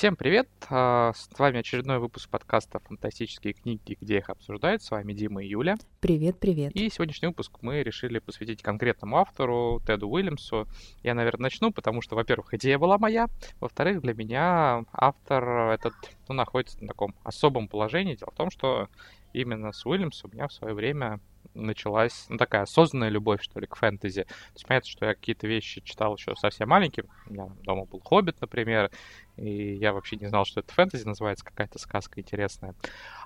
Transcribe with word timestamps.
Всем 0.00 0.16
привет! 0.16 0.48
А, 0.70 1.12
с 1.14 1.28
вами 1.38 1.58
очередной 1.58 1.98
выпуск 1.98 2.30
подкаста 2.30 2.78
«Фантастические 2.78 3.52
книги», 3.52 3.98
где 4.00 4.16
их 4.16 4.30
обсуждают. 4.30 4.82
С 4.82 4.90
вами 4.90 5.12
Дима 5.12 5.44
и 5.44 5.48
Юля. 5.48 5.76
Привет, 6.00 6.40
привет. 6.40 6.74
И 6.74 6.88
сегодняшний 6.88 7.28
выпуск 7.28 7.58
мы 7.60 7.82
решили 7.82 8.18
посвятить 8.18 8.62
конкретному 8.62 9.18
автору, 9.18 9.82
Теду 9.86 10.08
Уильямсу. 10.08 10.66
Я, 11.02 11.12
наверное, 11.12 11.42
начну, 11.42 11.70
потому 11.70 12.00
что, 12.00 12.16
во-первых, 12.16 12.54
идея 12.54 12.78
была 12.78 12.96
моя. 12.96 13.28
Во-вторых, 13.60 14.00
для 14.00 14.14
меня 14.14 14.86
автор 14.90 15.44
этот 15.68 15.92
ну, 16.28 16.34
находится 16.34 16.80
на 16.80 16.88
таком 16.88 17.14
особом 17.22 17.68
положении. 17.68 18.14
Дело 18.14 18.30
в 18.30 18.36
том, 18.36 18.50
что 18.50 18.88
именно 19.34 19.70
с 19.70 19.84
Уильямсом 19.84 20.30
у 20.30 20.34
меня 20.34 20.48
в 20.48 20.54
свое 20.54 20.72
время 20.72 21.20
началась 21.54 22.26
ну, 22.28 22.36
такая 22.36 22.62
осознанная 22.62 23.08
любовь, 23.08 23.42
что 23.42 23.60
ли, 23.60 23.66
к 23.66 23.76
фэнтези. 23.76 24.24
То 24.24 24.54
есть 24.54 24.66
понятно, 24.66 24.88
что 24.88 25.06
я 25.06 25.14
какие-то 25.14 25.46
вещи 25.46 25.80
читал 25.82 26.16
еще 26.16 26.34
совсем 26.36 26.68
маленьким. 26.68 27.06
У 27.26 27.32
меня 27.32 27.48
дома 27.62 27.84
был 27.84 28.00
«Хоббит», 28.00 28.40
например, 28.40 28.90
и 29.36 29.74
я 29.74 29.92
вообще 29.92 30.16
не 30.16 30.26
знал, 30.26 30.44
что 30.44 30.60
это 30.60 30.72
фэнтези 30.72 31.06
называется, 31.06 31.44
какая-то 31.44 31.78
сказка 31.78 32.20
интересная. 32.20 32.74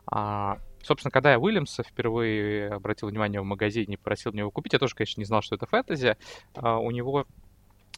А, 0.07 0.59
собственно, 0.83 1.11
когда 1.11 1.33
я 1.33 1.39
Уильямса 1.39 1.83
впервые 1.83 2.71
обратил 2.71 3.09
внимание 3.09 3.41
в 3.41 3.45
магазине 3.45 3.95
и 3.95 3.99
просил 3.99 4.33
мне 4.33 4.41
его 4.41 4.51
купить, 4.51 4.73
я 4.73 4.79
тоже, 4.79 4.95
конечно, 4.95 5.21
не 5.21 5.27
знал, 5.27 5.43
что 5.43 5.57
это 5.57 5.67
фэнтези. 5.67 6.17
А, 6.55 6.79
у 6.79 6.91
него 6.91 7.27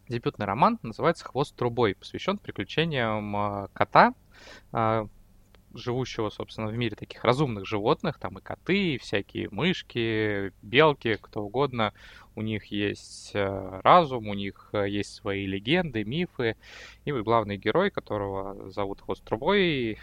дебютный 0.09 0.47
роман 0.47 0.79
называется 0.83 1.25
«Хвост 1.25 1.55
трубой», 1.57 1.95
посвящен 1.95 2.39
приключениям 2.39 3.37
а, 3.37 3.69
кота, 3.73 4.15
а, 4.73 5.07
живущего, 5.79 6.31
собственно, 6.31 6.69
в 6.69 6.77
мире 6.77 6.97
таких 6.97 7.25
разумных 7.25 7.67
животных, 7.67 8.19
там 8.19 8.39
и 8.39 8.43
коты, 8.43 8.95
и 8.95 8.99
всякие 8.99 9.49
мышки, 9.51 10.53
белки, 10.63 11.17
кто 11.21 11.43
угодно, 11.43 11.93
у 12.35 12.43
них 12.43 12.67
есть 12.67 13.33
э, 13.35 13.81
разум, 13.83 14.29
у 14.29 14.35
них 14.35 14.71
э, 14.73 14.89
есть 14.89 15.15
свои 15.15 15.47
легенды, 15.47 16.05
мифы, 16.05 16.57
и 17.05 17.13
вот 17.13 17.23
главный 17.23 17.57
герой, 17.57 17.91
которого 17.91 18.71
зовут 18.71 19.01
Хвост 19.01 19.25
Трубой, 19.25 19.93
э, 19.93 19.97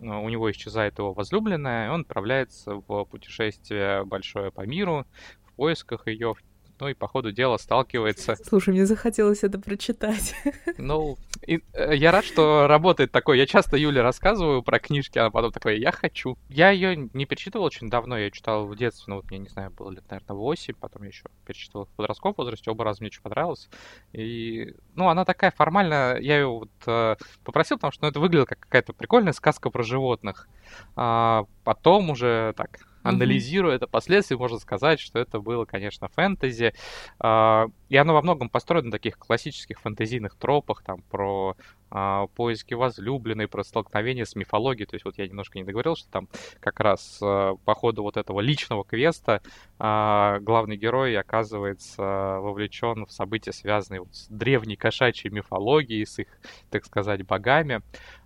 у 0.00 0.28
него 0.28 0.50
исчезает 0.50 0.98
его 0.98 1.12
возлюбленная, 1.12 1.86
и 1.86 1.90
он 1.90 2.02
отправляется 2.02 2.74
в 2.86 3.04
путешествие 3.04 4.04
большое 4.04 4.50
по 4.50 4.66
миру, 4.66 5.06
в 5.46 5.54
поисках 5.54 6.06
ее, 6.06 6.34
ну 6.80 6.88
и 6.88 6.94
по 6.94 7.06
ходу 7.06 7.32
дела 7.32 7.56
сталкивается. 7.58 8.36
Слушай, 8.44 8.70
мне 8.70 8.86
захотелось 8.86 9.42
это 9.42 9.58
прочитать. 9.58 10.34
Ну, 10.78 11.18
и, 11.46 11.60
э, 11.74 11.94
я 11.94 12.10
рад, 12.10 12.24
что 12.24 12.66
работает 12.66 13.12
такой. 13.12 13.38
Я 13.38 13.46
часто 13.46 13.76
Юле 13.76 14.02
рассказываю 14.02 14.62
про 14.62 14.78
книжки, 14.78 15.18
а 15.18 15.30
потом 15.30 15.52
такой, 15.52 15.78
я 15.78 15.92
хочу. 15.92 16.38
Я 16.48 16.70
ее 16.70 16.96
не 17.12 17.26
перечитывал 17.26 17.66
очень 17.66 17.90
давно, 17.90 18.18
я 18.18 18.30
читал 18.30 18.66
в 18.66 18.76
детстве, 18.76 19.04
ну 19.08 19.16
вот 19.16 19.30
мне, 19.30 19.38
не 19.40 19.48
знаю, 19.48 19.70
было 19.70 19.90
лет, 19.90 20.04
наверное, 20.10 20.36
8, 20.36 20.74
потом 20.74 21.02
я 21.02 21.08
еще 21.08 21.24
перечитывал 21.46 21.86
в 21.86 21.90
подростковом 21.90 22.34
возрасте, 22.38 22.70
оба 22.70 22.84
раза 22.84 23.02
мне 23.02 23.08
очень 23.08 23.22
понравилось. 23.22 23.68
И, 24.12 24.74
ну, 24.94 25.08
она 25.08 25.24
такая 25.24 25.50
формальная, 25.50 26.18
я 26.18 26.38
ее 26.38 26.46
вот 26.46 26.70
э, 26.86 27.16
попросил, 27.44 27.76
потому 27.76 27.92
что 27.92 28.04
ну, 28.04 28.10
это 28.10 28.20
выглядело 28.20 28.46
как 28.46 28.60
какая-то 28.60 28.92
прикольная 28.92 29.32
сказка 29.32 29.70
про 29.70 29.82
животных. 29.82 30.48
А 30.96 31.44
потом 31.64 32.10
уже 32.10 32.54
так 32.56 32.89
анализируя 33.02 33.76
это 33.76 33.86
последствия, 33.86 34.36
можно 34.36 34.58
сказать, 34.58 35.00
что 35.00 35.18
это 35.18 35.40
было, 35.40 35.64
конечно, 35.64 36.08
фэнтези. 36.08 36.74
А, 37.18 37.66
и 37.88 37.96
оно 37.96 38.14
во 38.14 38.22
многом 38.22 38.48
построено 38.48 38.86
на 38.86 38.92
таких 38.92 39.18
классических 39.18 39.80
фэнтезийных 39.80 40.36
тропах, 40.36 40.82
там, 40.82 41.02
про 41.10 41.56
а, 41.90 42.26
поиски 42.28 42.74
возлюбленной, 42.74 43.48
про 43.48 43.64
столкновение 43.64 44.26
с 44.26 44.34
мифологией. 44.36 44.86
То 44.86 44.94
есть 44.94 45.04
вот 45.04 45.18
я 45.18 45.26
немножко 45.26 45.58
не 45.58 45.64
договорил, 45.64 45.96
что 45.96 46.10
там 46.10 46.28
как 46.60 46.80
раз 46.80 47.18
а, 47.22 47.54
по 47.64 47.74
ходу 47.74 48.02
вот 48.02 48.16
этого 48.16 48.40
личного 48.40 48.84
квеста 48.84 49.42
главный 49.78 50.76
герой 50.76 51.16
оказывается 51.16 52.02
вовлечен 52.02 53.06
в 53.06 53.12
события, 53.12 53.52
связанные 53.52 54.00
вот 54.00 54.14
с 54.14 54.28
древней 54.28 54.76
кошачьей 54.76 55.32
мифологией, 55.32 56.04
с 56.04 56.18
их, 56.18 56.28
так 56.70 56.84
сказать, 56.84 57.24
богами. 57.24 57.80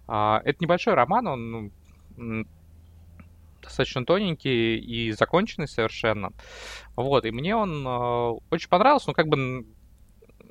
Это 0.07 0.57
небольшой 0.59 0.95
роман, 0.95 1.27
он 1.29 2.47
достаточно 3.65 4.05
тоненький 4.05 4.77
и 4.77 5.13
законченный 5.13 5.69
совершенно. 5.69 6.33
Вот, 6.97 7.25
и 7.25 7.31
мне 7.31 7.57
он 7.57 7.87
э, 7.87 8.41
очень 8.51 8.69
понравился, 8.69 9.09
ну, 9.09 9.15
как 9.15 9.29
бы 9.29 9.67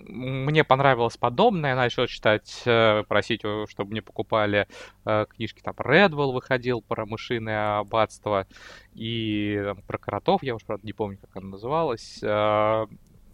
мне 0.05 0.63
понравилось 0.63 1.17
подобное, 1.17 1.71
я 1.71 1.75
начал 1.75 2.07
читать, 2.07 2.61
э, 2.65 3.03
просить, 3.07 3.41
чтобы 3.69 3.91
мне 3.91 4.01
покупали 4.01 4.67
э, 5.05 5.25
книжки, 5.29 5.61
там, 5.61 5.75
Редвелл 5.77 6.33
выходил 6.33 6.81
про 6.81 7.05
мышиное 7.05 7.79
аббатство, 7.79 8.47
и 8.93 9.61
там, 9.63 9.81
про 9.83 9.97
кротов, 9.97 10.43
я 10.43 10.55
уж, 10.55 10.65
правда, 10.65 10.85
не 10.85 10.93
помню, 10.93 11.17
как 11.19 11.37
она 11.37 11.49
называлась, 11.49 12.19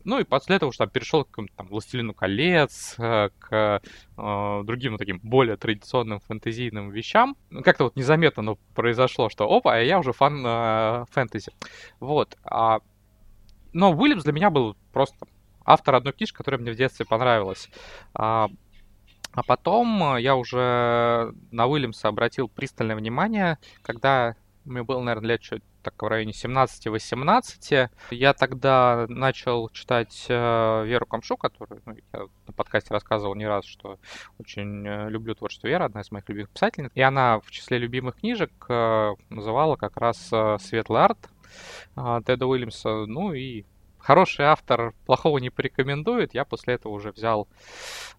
ну 0.10 0.20
и 0.20 0.24
после 0.24 0.56
этого 0.56 0.70
уже 0.70 0.80
там 0.80 0.90
перешел 0.90 1.24
к 1.24 1.40
там, 1.56 1.68
«Властелину 1.68 2.16
колец», 2.16 2.96
э, 2.98 3.30
к 3.38 3.82
э, 4.18 4.62
другим 4.64 4.94
вот 4.94 4.98
таким 4.98 5.20
более 5.22 5.56
традиционным 5.56 6.20
фэнтезийным 6.20 6.90
вещам. 6.90 7.38
Ну, 7.52 7.62
как-то 7.62 7.84
вот 7.86 7.96
незаметно 7.96 8.42
но 8.42 8.58
произошло, 8.74 9.30
что 9.30 9.46
опа, 9.46 9.78
я 9.78 10.00
уже 10.00 10.12
фан 10.12 10.44
э, 10.44 11.06
фэнтези. 11.12 11.52
Вот. 12.00 12.38
А... 12.44 12.80
Но 13.72 13.92
Уильямс 13.92 14.24
для 14.24 14.34
меня 14.34 14.50
был 14.50 14.76
просто 14.92 15.28
автор 15.64 15.94
одной 15.94 16.14
книжки, 16.14 16.36
которая 16.36 16.60
мне 16.60 16.72
в 16.72 16.76
детстве 16.76 17.06
понравилась. 17.06 17.70
А... 18.16 18.50
А 19.32 19.44
потом 19.44 20.18
я 20.18 20.36
уже 20.36 21.36
на 21.52 21.68
Уильямса 21.68 22.08
обратил 22.08 22.50
пристальное 22.50 22.96
внимание, 22.96 23.60
когда 23.84 24.36
мне 24.70 24.84
было, 24.84 25.02
наверное, 25.02 25.30
лет 25.30 25.42
чуть 25.42 25.64
так 25.82 26.02
в 26.02 26.08
районе 26.08 26.32
17-18. 26.32 27.90
Я 28.12 28.34
тогда 28.34 29.06
начал 29.08 29.70
читать 29.70 30.26
э, 30.30 30.86
Веру 30.86 31.06
Камшу, 31.06 31.38
которую 31.38 31.82
ну, 31.86 31.96
я 32.14 32.20
на 32.48 32.54
подкасте 32.54 32.94
рассказывал 32.94 33.36
не 33.36 33.48
раз, 33.48 33.66
что 33.66 34.00
очень 34.38 34.86
э, 34.86 35.10
люблю 35.10 35.36
творчество 35.36 35.68
Веры, 35.68 35.86
одна 35.86 36.02
из 36.02 36.12
моих 36.12 36.28
любимых 36.30 36.50
писательниц. 36.52 36.92
И 36.96 37.02
она 37.02 37.40
в 37.40 37.50
числе 37.52 37.78
любимых 37.78 38.18
книжек 38.18 38.52
э, 38.70 39.16
называла 39.30 39.76
как 39.76 39.98
раз 39.98 40.30
э, 40.32 40.58
«Светлый 40.60 41.04
арт» 41.04 41.30
э, 41.96 42.22
Теда 42.26 42.46
Уильямса. 42.46 43.06
Ну 43.06 43.34
и 43.34 43.66
хороший 44.00 44.46
автор 44.46 44.94
плохого 45.06 45.38
не 45.38 45.50
порекомендует. 45.50 46.34
Я 46.34 46.46
после 46.46 46.76
этого 46.76 46.94
уже 46.94 47.12
взял 47.12 47.48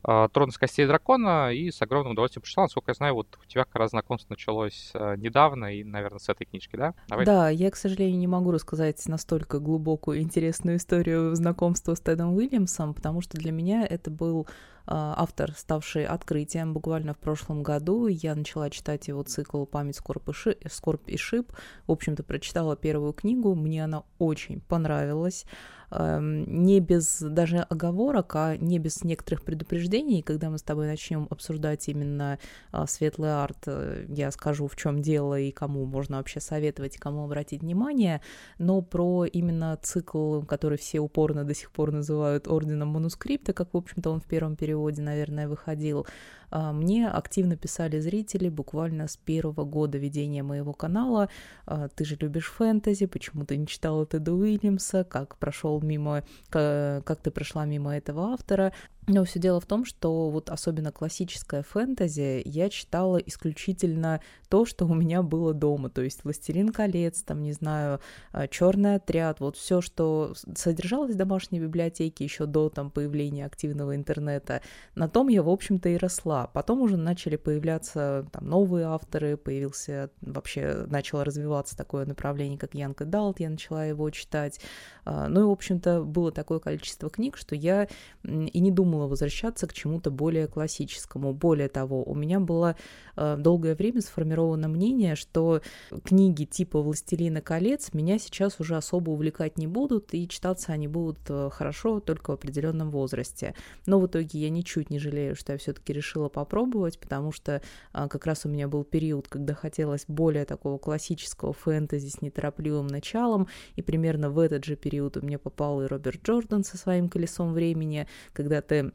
э, 0.07 0.29
«Трон 0.33 0.51
из 0.51 0.59
костей 0.59 0.87
дракона» 0.87 1.53
и 1.53 1.71
с 1.71 1.83
огромным 1.83 2.13
удовольствием 2.13 2.43
прочитал. 2.43 2.65
Насколько 2.65 2.91
я 2.91 2.95
знаю, 2.95 3.15
вот 3.15 3.39
у 3.43 3.47
тебя 3.47 3.65
как 3.65 3.77
раз 3.77 3.91
знакомство 3.91 4.33
началось 4.33 4.91
э, 4.95 5.17
недавно 5.17 5.75
и, 5.75 5.85
наверное, 5.85 6.19
с 6.19 6.29
этой 6.29 6.45
книжки, 6.45 6.77
да? 6.77 6.95
Давай. 7.09 7.27
Да, 7.27 7.49
я, 7.51 7.71
к 7.71 7.77
сожалению, 7.77 8.19
не 8.19 8.27
могу 8.27 8.51
рассказать 8.51 9.05
настолько 9.07 9.59
глубокую 9.59 10.21
интересную 10.21 10.77
историю 10.77 11.35
знакомства 11.35 11.95
с 11.95 12.01
Тедом 12.01 12.35
Уильямсом, 12.35 12.95
потому 12.95 13.21
что 13.21 13.37
для 13.37 13.53
меня 13.53 13.87
это 13.87 14.11
был 14.11 14.47
а, 14.87 15.15
автор, 15.17 15.53
ставший 15.53 16.05
открытием 16.05 16.73
буквально 16.73 17.15
в 17.15 17.19
прошлом 17.19 17.63
году. 17.63 18.09
Я 18.09 18.35
начала 18.35 18.71
читать 18.71 19.07
его 19.07 19.23
цикл 19.23 19.65
«Память, 19.65 19.97
скорбь 19.97 20.29
и, 20.29 20.33
ши... 20.33 20.57
скорбь 20.69 21.09
и 21.09 21.17
шип». 21.17 21.53
В 21.87 21.93
общем-то, 21.93 22.25
прочитала 22.25 22.77
первую 22.77 23.13
книгу, 23.13 23.55
мне 23.55 23.85
она 23.85 24.03
очень 24.19 24.61
понравилась. 24.61 25.47
Эм, 25.93 26.63
не 26.65 26.79
без 26.79 27.21
даже 27.21 27.59
оговорок, 27.59 28.37
а 28.37 28.57
не 28.57 28.79
без 28.79 29.03
некоторых 29.03 29.43
предупреждений. 29.43 30.23
Когда 30.23 30.49
мы 30.49 30.59
с 30.59 30.63
тобой 30.63 30.87
начнем 30.87 31.27
обсуждать 31.31 31.89
именно 31.89 32.39
а, 32.71 32.87
светлый 32.87 33.33
арт, 33.33 33.65
э, 33.67 34.07
я 34.09 34.31
скажу, 34.31 34.69
в 34.69 34.77
чем 34.77 35.03
дело 35.03 35.39
и 35.39 35.51
кому 35.51 35.85
можно 35.87 36.19
вообще 36.19 36.41
советовать, 36.41 36.97
кому 36.97 37.25
обратить 37.25 37.63
внимание. 37.63 38.21
Но 38.59 38.83
про 38.83 39.25
именно 39.25 39.77
цикл, 39.83 40.43
который 40.43 40.79
все 40.79 41.01
упорно 41.01 41.45
до 41.45 41.55
сих 41.55 41.73
пор 41.73 41.91
называют 41.93 42.47
орденом 42.47 42.89
манускрипта, 42.89 43.53
как, 43.53 43.75
в 43.75 43.77
общем-то, 43.77 44.11
он 44.11 44.21
в 44.21 44.27
первом 44.27 44.55
переводе, 44.55 45.03
наверное, 45.03 45.49
выходил, 45.49 46.07
мне 46.51 47.09
активно 47.09 47.57
писали 47.57 48.01
зрители 48.01 48.49
буквально 48.49 49.09
с 49.09 49.17
первого 49.17 49.65
года 49.65 49.99
ведения 49.99 50.43
моего 50.43 50.73
канала. 50.73 51.29
А, 51.67 51.89
ты 51.89 52.05
же 52.05 52.17
любишь 52.21 52.51
фэнтези, 52.51 53.07
почему 53.07 53.45
ты 53.45 53.57
не 53.57 53.67
читала 53.67 54.07
Теда 54.07 54.33
Уильямса, 54.33 55.05
как 55.05 55.37
прошел 55.37 55.81
мимо, 55.81 56.25
как 56.49 57.21
ты 57.23 57.31
прошла 57.31 57.65
мимо 57.67 57.97
этого 57.97 58.33
автора. 58.33 58.73
Но 59.11 59.25
все 59.25 59.41
дело 59.41 59.61
в 59.61 59.67
том, 59.67 59.85
что 59.85 60.31
вот 60.31 60.51
особенно 60.51 60.93
классическая 60.93 61.65
фэнтези 61.65 62.43
я 62.45 62.71
читала 62.71 63.17
исключительно 63.17 64.21
то, 64.49 64.65
что 64.65 64.87
у 64.87 64.95
меня 64.95 65.23
было 65.23 65.53
дома, 65.53 65.91
то 65.91 66.01
есть 66.01 66.23
«Властелин 66.23 66.71
колец», 66.71 67.23
там, 67.23 67.43
не 67.43 67.53
знаю, 67.53 68.01
а, 68.33 68.47
«Черный 68.47 68.95
отряд», 68.95 69.41
вот 69.41 69.57
все, 69.57 69.81
что 69.81 70.35
содержалось 70.55 71.15
в 71.15 71.17
домашней 71.17 71.59
библиотеке 71.59 72.23
еще 72.23 72.47
до 72.47 72.69
там 72.69 72.91
появления 72.93 73.47
активного 73.47 73.97
интернета, 73.97 74.63
на 74.95 75.09
том 75.09 75.27
я, 75.27 75.43
в 75.43 75.49
общем-то, 75.49 75.89
и 75.89 75.97
росла. 75.97 76.47
Потом 76.47 76.81
уже 76.81 76.97
начали 76.97 77.35
появляться 77.35 78.27
там 78.31 78.49
новые 78.49 78.87
авторы, 78.87 79.37
появился 79.37 80.11
вообще, 80.21 80.85
начало 80.87 81.25
развиваться 81.25 81.77
такое 81.77 82.07
направление, 82.07 82.59
как 82.59 82.75
Янка 82.75 83.05
Далт, 83.05 83.41
я 83.41 83.51
начала 83.51 83.85
его 83.85 84.09
читать. 84.11 84.61
А, 85.05 85.29
ну 85.29 85.41
и, 85.41 85.45
в 85.45 85.51
общем-то, 85.51 86.03
было 86.03 86.31
такое 86.31 86.61
количество 86.61 87.11
книг, 87.11 87.37
что 87.37 87.57
я 87.57 87.89
и 88.23 88.61
не 88.61 88.71
думала 88.71 89.00
потянуло 89.01 89.07
возвращаться 89.09 89.67
к 89.67 89.73
чему-то 89.73 90.11
более 90.11 90.47
классическому. 90.47 91.33
Более 91.33 91.69
того, 91.69 92.03
у 92.05 92.15
меня 92.15 92.41
было 92.41 92.77
э, 93.17 93.37
долгое 93.39 93.75
время 93.75 94.01
сформировано 94.01 94.69
мнение, 94.69 95.17
что 95.17 95.61
книги 96.05 96.45
типа 96.45 96.81
«Властелина 96.81 97.41
колец» 97.41 97.93
меня 97.93 98.19
сейчас 98.19 98.61
уже 98.61 98.77
особо 98.77 99.11
увлекать 99.11 99.59
не 99.59 99.67
будут, 99.67 100.15
и 100.15 100.29
читаться 100.29 100.73
они 100.73 100.89
будут 100.89 101.19
э, 101.29 101.51
хорошо 101.53 102.01
только 102.01 102.31
в 102.31 102.35
определенном 102.35 102.91
возрасте. 102.91 103.55
Но 103.87 104.01
в 104.01 104.07
итоге 104.07 104.39
я 104.39 104.51
ничуть 104.51 104.91
не 104.91 104.99
жалею, 104.99 105.35
что 105.35 105.53
я 105.53 105.59
все-таки 105.59 105.93
решила 105.93 106.29
попробовать, 106.29 106.99
потому 106.99 107.33
что 107.33 107.53
э, 107.53 108.09
как 108.09 108.27
раз 108.27 108.45
у 108.45 108.49
меня 108.49 108.69
был 108.69 108.85
период, 108.85 109.29
когда 109.29 109.55
хотелось 109.55 110.05
более 110.09 110.45
такого 110.45 110.79
классического 110.79 111.53
фэнтези 111.53 112.09
с 112.09 112.23
неторопливым 112.23 112.87
началом, 112.87 113.49
и 113.77 113.83
примерно 113.83 114.31
в 114.31 114.39
этот 114.39 114.65
же 114.65 114.77
период 114.77 115.17
у 115.17 115.21
меня 115.21 115.39
попал 115.39 115.83
и 115.83 115.87
Роберт 115.87 116.23
Джордан 116.23 116.65
со 116.65 116.77
своим 116.77 117.09
колесом 117.09 117.53
времени, 117.53 118.07
когда 118.33 118.61
ты 118.63 118.90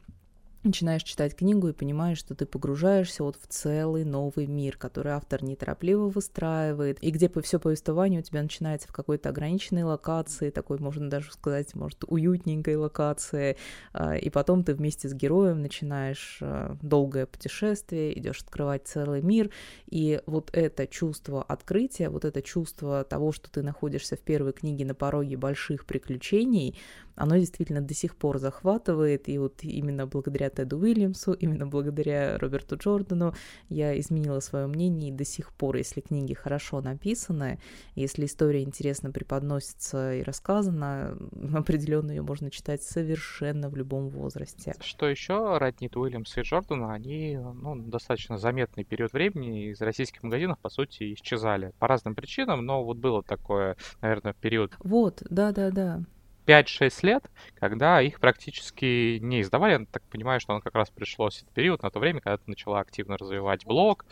начинаешь 0.65 1.03
читать 1.03 1.36
книгу 1.36 1.69
и 1.69 1.74
понимаешь, 1.74 2.18
что 2.18 2.36
ты 2.36 2.45
погружаешься 2.45 3.24
вот 3.24 3.38
в 3.38 3.47
целый 3.47 4.03
новый 4.03 4.47
мир, 4.47 4.77
который 4.77 5.13
автор 5.13 5.44
неторопливо 5.44 6.09
выстраивает, 6.09 6.97
и 7.01 7.12
где 7.12 7.30
по 7.30 7.42
все 7.42 7.59
повествование 7.59 8.19
у 8.19 8.24
тебя 8.24 8.42
начинается 8.42 8.88
в 8.88 8.92
какой-то 8.92 9.30
ограниченной 9.30 9.83
локации, 9.83 10.50
такой, 10.50 10.80
можно 10.80 11.09
даже 11.09 11.31
сказать, 11.31 11.74
может, 11.75 12.03
уютненькой 12.07 12.75
локации, 12.75 13.57
а, 13.94 14.18
и 14.18 14.30
потом 14.30 14.63
ты 14.63 14.74
вместе 14.74 15.07
с 15.07 15.13
героем 15.13 15.62
начинаешь 15.62 16.39
а, 16.41 16.75
долгое 16.81 17.25
путешествие, 17.27 18.18
идешь 18.18 18.41
открывать 18.41 18.88
целый 18.88 19.21
мир, 19.21 19.51
и 19.88 20.21
вот 20.25 20.50
это 20.53 20.88
чувство 20.88 21.44
открытия, 21.44 22.09
вот 22.09 22.25
это 22.25 22.41
чувство 22.41 23.03
того, 23.03 23.31
что 23.31 23.51
ты 23.51 23.62
находишься 23.62 24.15
в 24.15 24.21
первой 24.21 24.53
книге 24.53 24.86
на 24.86 24.95
пороге 24.95 25.38
больших 25.38 25.86
приключений, 25.86 26.77
оно 27.15 27.38
действительно 27.38 27.81
до 27.81 27.94
сих 27.94 28.15
пор 28.15 28.39
захватывает, 28.39 29.29
и 29.29 29.38
вот 29.38 29.63
именно 29.63 30.07
благодаря 30.07 30.50
Теду 30.50 30.77
Уильямсу, 30.77 31.33
именно 31.33 31.67
благодаря 31.67 32.38
Роберту 32.38 32.77
Джордану 32.77 33.33
я 33.69 33.97
изменила 34.00 34.39
свое 34.39 34.67
мнение, 34.67 35.09
и 35.09 35.13
до 35.13 35.25
сих 35.25 35.53
пор, 35.53 35.77
если 35.77 36.01
книги 36.01 36.33
хорошо 36.33 36.81
написаны, 36.81 37.59
если 37.95 38.25
история 38.25 38.63
интересно 38.63 39.12
преподносится 39.12 40.15
и 40.15 40.23
рассказана, 40.23 41.17
определенно 41.53 42.12
ее 42.12 42.21
можно 42.21 42.51
читать 42.51 42.83
совершенно 42.83 43.69
в 43.69 43.75
любом 43.75 44.09
возрасте. 44.09 44.73
Что 44.81 45.07
еще 45.07 45.57
роднит 45.57 45.95
Уильямса 45.95 46.41
и 46.41 46.44
Джордана, 46.44 46.94
они 46.94 47.38
ну, 47.38 47.75
достаточно 47.75 48.38
заметный 48.38 48.83
период 48.83 49.13
времени 49.13 49.71
из 49.71 49.81
российских 49.81 50.23
магазинов, 50.23 50.59
по 50.59 50.69
сути, 50.69 51.13
исчезали 51.13 51.71
по 51.79 51.88
разным 51.88 52.15
причинам, 52.15 52.65
но 52.65 52.83
вот 52.83 52.97
было 52.97 53.23
такое, 53.23 53.77
наверное, 54.01 54.33
период. 54.33 54.73
Вот, 54.79 55.23
да-да-да. 55.29 56.03
5-6 56.45 57.06
лет, 57.06 57.25
когда 57.56 58.01
их 58.01 58.19
практически 58.19 59.18
не 59.19 59.42
издавали. 59.42 59.80
Я 59.80 59.86
так 59.92 60.03
понимаю, 60.03 60.39
что 60.39 60.53
он 60.53 60.62
как 60.62 60.75
раз 60.75 60.89
пришлось 60.89 61.42
этот 61.42 61.53
период 61.53 61.83
на 61.83 61.89
то 61.89 62.00
время, 62.00 62.21
когда 62.21 62.38
ты 62.38 62.44
начала 62.47 62.80
активно 62.80 63.18
развивать 63.18 63.65
блог, 63.65 64.06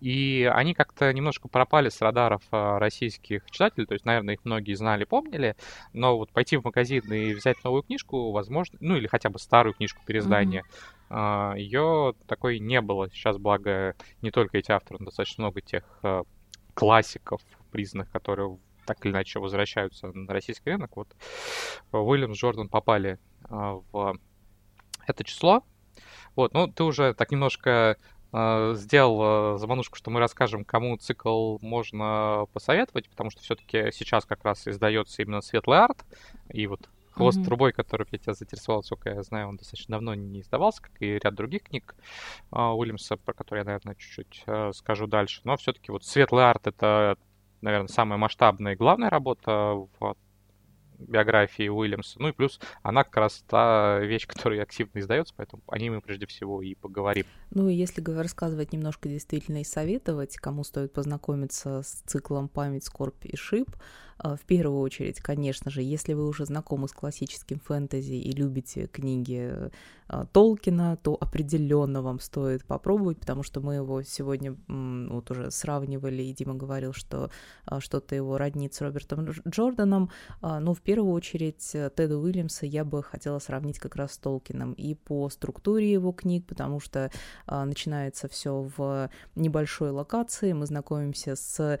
и 0.00 0.50
они 0.52 0.74
как-то 0.74 1.12
немножко 1.12 1.48
пропали 1.48 1.88
с 1.88 2.00
радаров 2.00 2.42
а, 2.50 2.78
российских 2.78 3.50
читателей, 3.50 3.86
то 3.86 3.94
есть, 3.94 4.04
наверное, 4.04 4.34
их 4.34 4.44
многие 4.44 4.74
знали, 4.74 5.04
помнили, 5.04 5.56
но 5.92 6.16
вот 6.16 6.30
пойти 6.30 6.56
в 6.56 6.64
магазин 6.64 7.02
и 7.12 7.34
взять 7.34 7.62
новую 7.64 7.82
книжку, 7.82 8.30
возможно, 8.30 8.78
ну 8.80 8.96
или 8.96 9.06
хотя 9.06 9.28
бы 9.28 9.38
старую 9.38 9.74
книжку 9.74 10.00
переиздания, 10.06 10.64
mm-hmm. 11.10 11.58
ее 11.58 12.14
такой 12.26 12.58
не 12.60 12.80
было. 12.80 13.10
Сейчас, 13.10 13.38
благо, 13.38 13.96
не 14.22 14.30
только 14.30 14.58
эти 14.58 14.70
авторы, 14.70 14.98
но 15.00 15.06
достаточно 15.06 15.44
много 15.44 15.60
тех 15.60 15.82
а, 16.02 16.22
классиков 16.74 17.40
признанных, 17.72 18.10
которые 18.10 18.56
так 18.88 19.04
или 19.04 19.12
иначе 19.12 19.38
возвращаются 19.38 20.08
на 20.08 20.32
российский 20.32 20.70
рынок. 20.70 20.96
Вот 20.96 21.08
Уильям 21.92 22.32
Джордан 22.32 22.68
попали 22.68 23.18
а, 23.44 23.80
в 23.92 24.18
это 25.06 25.24
число. 25.24 25.62
Вот, 26.34 26.54
ну, 26.54 26.66
ты 26.68 26.84
уже 26.84 27.12
так 27.14 27.30
немножко 27.32 27.96
э, 28.32 28.74
сделал 28.76 29.54
э, 29.54 29.58
заманушку, 29.58 29.96
что 29.96 30.10
мы 30.10 30.20
расскажем, 30.20 30.64
кому 30.64 30.96
цикл 30.96 31.58
можно 31.60 32.46
посоветовать, 32.52 33.08
потому 33.08 33.30
что 33.30 33.42
все-таки 33.42 33.90
сейчас 33.92 34.24
как 34.24 34.44
раз 34.44 34.68
издается 34.68 35.22
именно 35.22 35.40
светлый 35.40 35.78
арт, 35.78 36.04
и 36.50 36.66
вот 36.68 36.88
хвост 37.10 37.38
mm-hmm. 37.38 37.44
трубой, 37.44 37.72
который 37.72 38.06
я 38.12 38.18
тебя 38.18 38.34
заинтересовал, 38.34 38.82
сколько 38.84 39.10
я 39.10 39.22
знаю, 39.22 39.48
он 39.48 39.56
достаточно 39.56 39.92
давно 39.96 40.14
не 40.14 40.40
издавался, 40.40 40.82
как 40.82 40.92
и 41.00 41.18
ряд 41.18 41.34
других 41.34 41.64
книг 41.64 41.96
э, 42.52 42.60
Уильямса, 42.60 43.16
про 43.16 43.34
которые 43.34 43.62
я, 43.62 43.64
наверное, 43.64 43.96
чуть-чуть 43.96 44.44
э, 44.46 44.70
скажу 44.74 45.08
дальше. 45.08 45.40
Но 45.44 45.56
все-таки 45.56 45.90
вот 45.90 46.04
светлый 46.04 46.48
арт— 46.48 46.66
это 46.68 47.18
наверное, 47.60 47.88
самая 47.88 48.18
масштабная 48.18 48.72
и 48.72 48.76
главная 48.76 49.10
работа 49.10 49.74
в 49.98 50.16
биографии 50.98 51.68
Уильямса. 51.68 52.20
Ну 52.20 52.28
и 52.28 52.32
плюс 52.32 52.60
она 52.82 53.04
как 53.04 53.16
раз 53.16 53.44
та 53.48 54.00
вещь, 54.00 54.26
которая 54.26 54.62
активно 54.62 54.98
издается, 54.98 55.32
поэтому 55.36 55.62
о 55.68 55.78
ней 55.78 55.90
мы 55.90 56.00
прежде 56.00 56.26
всего 56.26 56.60
и 56.62 56.74
поговорим. 56.74 57.24
Ну 57.50 57.68
и 57.68 57.74
если 57.74 58.02
рассказывать 58.10 58.72
немножко 58.72 59.08
действительно 59.08 59.60
и 59.60 59.64
советовать, 59.64 60.36
кому 60.36 60.64
стоит 60.64 60.92
познакомиться 60.92 61.82
с 61.82 62.02
циклом 62.06 62.48
«Память, 62.48 62.84
скорбь 62.84 63.24
и 63.24 63.36
шип», 63.36 63.70
в 64.22 64.40
первую 64.46 64.80
очередь, 64.80 65.20
конечно 65.20 65.70
же, 65.70 65.82
если 65.82 66.12
вы 66.12 66.26
уже 66.26 66.44
знакомы 66.44 66.88
с 66.88 66.92
классическим 66.92 67.60
фэнтези 67.60 68.14
и 68.14 68.32
любите 68.32 68.86
книги 68.86 69.70
а, 70.08 70.24
Толкина, 70.26 70.96
то 70.96 71.16
определенно 71.20 72.02
вам 72.02 72.18
стоит 72.18 72.64
попробовать, 72.64 73.18
потому 73.18 73.42
что 73.42 73.60
мы 73.60 73.74
его 73.74 74.02
сегодня 74.02 74.56
вот 74.66 75.30
уже 75.30 75.50
сравнивали, 75.50 76.22
и 76.22 76.32
Дима 76.32 76.54
говорил, 76.54 76.92
что 76.92 77.30
а, 77.66 77.80
что-то 77.80 78.14
его 78.14 78.38
роднит 78.38 78.74
с 78.74 78.80
Робертом 78.80 79.28
Джорданом. 79.48 80.10
Но 80.42 80.74
в 80.74 80.80
первую 80.80 81.12
очередь 81.12 81.74
э, 81.74 81.90
Теда 81.94 82.16
Уильямса 82.18 82.66
я 82.66 82.84
бы 82.84 83.02
хотела 83.02 83.38
сравнить 83.38 83.78
как 83.78 83.96
раз 83.96 84.12
с 84.12 84.18
Толкином 84.18 84.72
и 84.72 84.94
по 84.94 85.28
структуре 85.28 85.92
его 85.92 86.12
книг, 86.12 86.46
потому 86.46 86.80
что 86.80 87.10
начинается 87.46 88.28
все 88.28 88.68
в 88.76 89.10
небольшой 89.34 89.90
локации, 89.90 90.52
мы 90.52 90.66
знакомимся 90.66 91.36
с 91.36 91.78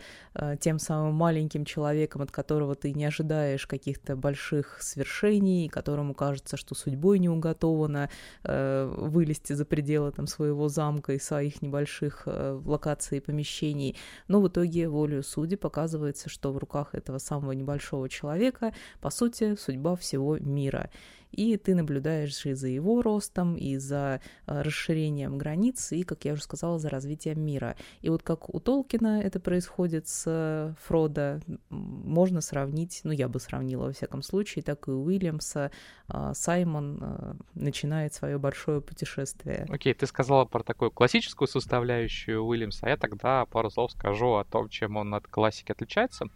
тем 0.60 0.78
самым 0.78 1.14
маленьким 1.14 1.64
человеком, 1.64 2.22
от 2.28 2.32
которого 2.32 2.74
ты 2.74 2.92
не 2.92 3.06
ожидаешь 3.06 3.66
каких-то 3.66 4.14
больших 4.14 4.82
свершений, 4.82 5.68
которому 5.68 6.14
кажется, 6.14 6.56
что 6.56 6.74
судьбой 6.74 7.18
не 7.18 7.28
уготовано 7.28 8.10
э, 8.44 8.94
вылезти 8.96 9.54
за 9.54 9.64
пределы 9.64 10.12
там, 10.12 10.26
своего 10.26 10.68
замка 10.68 11.14
и 11.14 11.18
своих 11.18 11.62
небольших 11.62 12.24
э, 12.26 12.60
локаций 12.64 13.18
и 13.18 13.20
помещений. 13.20 13.96
Но 14.28 14.40
в 14.40 14.48
итоге 14.48 14.88
волю 14.88 15.22
судьи 15.22 15.56
показывается, 15.56 16.28
что 16.28 16.52
в 16.52 16.58
руках 16.58 16.94
этого 16.94 17.18
самого 17.18 17.52
небольшого 17.52 18.08
человека, 18.08 18.74
по 19.00 19.10
сути, 19.10 19.56
судьба 19.56 19.96
всего 19.96 20.38
мира 20.38 20.90
и 21.32 21.56
ты 21.56 21.74
наблюдаешь 21.74 22.46
и 22.46 22.54
за 22.54 22.68
его 22.68 23.02
ростом, 23.02 23.56
и 23.56 23.76
за 23.76 24.20
э, 24.46 24.62
расширением 24.62 25.38
границ, 25.38 25.92
и, 25.92 26.02
как 26.02 26.24
я 26.24 26.32
уже 26.32 26.42
сказала, 26.42 26.78
за 26.78 26.88
развитием 26.88 27.40
мира. 27.40 27.76
И 28.00 28.08
вот 28.10 28.22
как 28.22 28.54
у 28.54 28.60
Толкина 28.60 29.20
это 29.20 29.40
происходит 29.40 30.08
с 30.08 30.74
Фродо, 30.84 31.40
можно 31.70 32.40
сравнить, 32.40 33.00
ну, 33.04 33.12
я 33.12 33.28
бы 33.28 33.40
сравнила 33.40 33.86
во 33.86 33.92
всяком 33.92 34.22
случае, 34.22 34.62
так 34.62 34.88
и 34.88 34.90
у 34.90 35.04
Уильямса. 35.04 35.70
Э, 36.08 36.32
Саймон 36.34 37.38
начинает 37.54 38.14
свое 38.14 38.38
большое 38.38 38.80
путешествие. 38.80 39.66
Окей, 39.68 39.92
okay, 39.92 39.96
ты 39.96 40.06
сказала 40.06 40.44
про 40.44 40.62
такую 40.62 40.90
классическую 40.90 41.48
составляющую 41.48 42.42
Уильямса, 42.42 42.86
а 42.86 42.90
я 42.90 42.96
тогда 42.96 43.44
пару 43.46 43.70
слов 43.70 43.92
скажу 43.92 44.34
о 44.34 44.44
том, 44.44 44.68
чем 44.68 44.96
он 44.96 45.14
от 45.14 45.26
классики 45.26 45.72
отличается. 45.72 46.26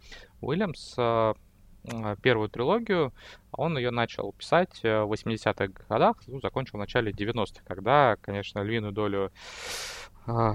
Уильямс 0.41 0.95
первую 2.21 2.49
трилогию, 2.49 3.13
он 3.51 3.77
ее 3.77 3.91
начал 3.91 4.33
писать 4.33 4.81
в 4.83 5.11
80-х 5.11 5.67
годах, 5.89 6.17
ну, 6.27 6.39
закончил 6.39 6.77
в 6.77 6.79
начале 6.79 7.11
90-х, 7.11 7.61
когда, 7.65 8.15
конечно, 8.21 8.59
львиную 8.59 8.93
долю 8.93 9.31
э, 10.27 10.53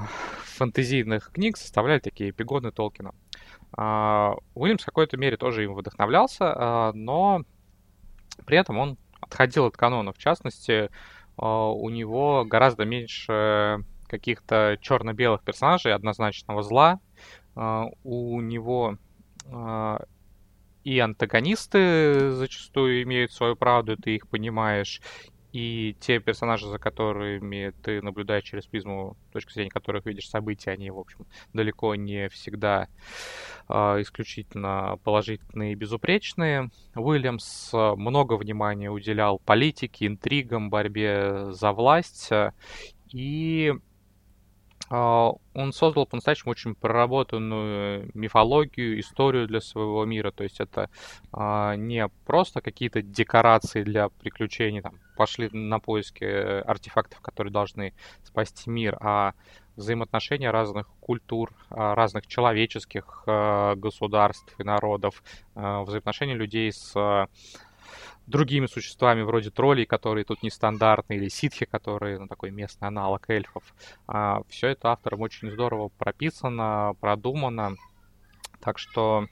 фэнтезийных 0.56 1.30
книг 1.32 1.56
составляли 1.56 2.00
такие 2.00 2.30
эпигоны 2.30 2.73
Толкина. 2.73 3.14
Э, 3.76 4.35
Уильямс 4.54 4.82
в 4.82 4.87
какой-то 4.87 5.16
мере 5.16 5.37
тоже 5.37 5.64
им 5.64 5.75
вдохновлялся, 5.75 6.44
э, 6.44 6.92
но 6.94 7.42
при 8.47 8.58
этом 8.58 8.78
он 8.78 8.99
отходил 9.20 9.66
от 9.66 9.76
канона. 9.76 10.12
В 10.12 10.18
частности, 10.18 10.73
э, 10.73 10.88
у 11.37 11.88
него 11.90 12.44
гораздо 12.44 12.85
меньше 12.85 13.85
каких-то 14.06 14.78
черно-белых 14.80 15.42
персонажей, 15.42 15.94
однозначного 15.94 16.62
зла. 16.62 17.00
Э, 17.56 17.85
у 18.04 18.40
него 18.40 18.97
э, 19.44 19.99
и 20.85 20.99
антагонисты 20.99 22.30
зачастую 22.32 23.02
имеют 23.02 23.32
свою 23.32 23.56
правду, 23.56 23.97
ты 23.97 24.16
их 24.16 24.28
понимаешь, 24.28 25.00
и 25.52 25.97
те 26.00 26.20
персонажи, 26.20 26.68
за 26.68 26.78
которыми 26.78 27.73
ты 27.82 28.02
наблюдаешь 28.02 28.44
через 28.44 28.66
призму 28.66 29.16
точки 29.32 29.52
зрения 29.52 29.70
которых 29.70 30.04
видишь 30.04 30.28
события, 30.28 30.73
они, 30.73 30.90
в 30.90 30.99
общем, 30.99 31.26
далеко 31.54 31.94
не 31.94 32.28
всегда 32.28 32.88
э, 33.68 33.75
исключительно 34.02 34.99
положительные 35.04 35.73
и 35.73 35.75
безупречные. 35.75 36.70
Уильямс 36.94 37.73
много 37.73 38.35
внимания 38.35 38.90
уделял 38.90 39.38
политике, 39.38 40.06
интригам, 40.06 40.68
борьбе 40.68 41.52
за 41.52 41.73
власть, 41.73 42.30
и 43.12 43.73
а, 43.73 43.88
он 44.90 45.73
создал 45.73 46.07
по-настоящему 46.07 46.52
очень 46.52 46.75
проработанную 46.75 48.11
мифологию, 48.14 49.00
историю 49.00 49.47
для 49.47 49.61
своего 49.61 50.04
мира. 50.04 50.30
То 50.30 50.45
есть 50.45 50.61
это 50.61 50.88
а, 51.33 51.76
не 51.76 52.09
просто 52.26 52.61
какие-то 52.61 53.02
декорации 53.02 53.83
для 53.83 54.09
приключений, 54.09 54.80
там, 54.80 54.95
пошли 55.16 55.50
на 55.52 55.78
поиски 55.78 56.25
артефактов, 56.25 57.21
которые 57.21 57.52
должны 57.52 57.92
спасти 58.25 58.71
мир, 58.71 58.97
а 59.00 59.35
взаимоотношения 59.76 60.50
разных 60.50 60.88
культур, 61.00 61.52
а, 61.71 61.95
разных 61.95 62.26
человеческих 62.26 63.25
государств 63.26 64.54
и 64.59 64.64
народов, 64.64 65.23
взаимоотношения 65.54 66.35
людей 66.35 66.73
с 66.73 67.28
другими 68.28 68.66
существами 68.66 69.23
вроде 69.23 69.50
троллей, 69.50 69.87
которые 69.87 70.25
тут 70.25 70.42
нестандартные, 70.42 71.18
или 71.18 71.28
ситхи, 71.28 71.64
которые 71.64 72.18
ну, 72.18 72.28
такой 72.28 72.50
местный 72.50 72.88
аналог 72.88 73.28
эльфов. 73.30 73.64
А, 74.06 74.42
все 74.49 74.68
это 74.68 74.92
автором 74.92 75.23
очень 75.23 75.50
здорово 75.50 75.88
прописано, 75.88 76.94
продумано. 77.00 77.75
Так 78.61 78.78
что, 78.78 79.26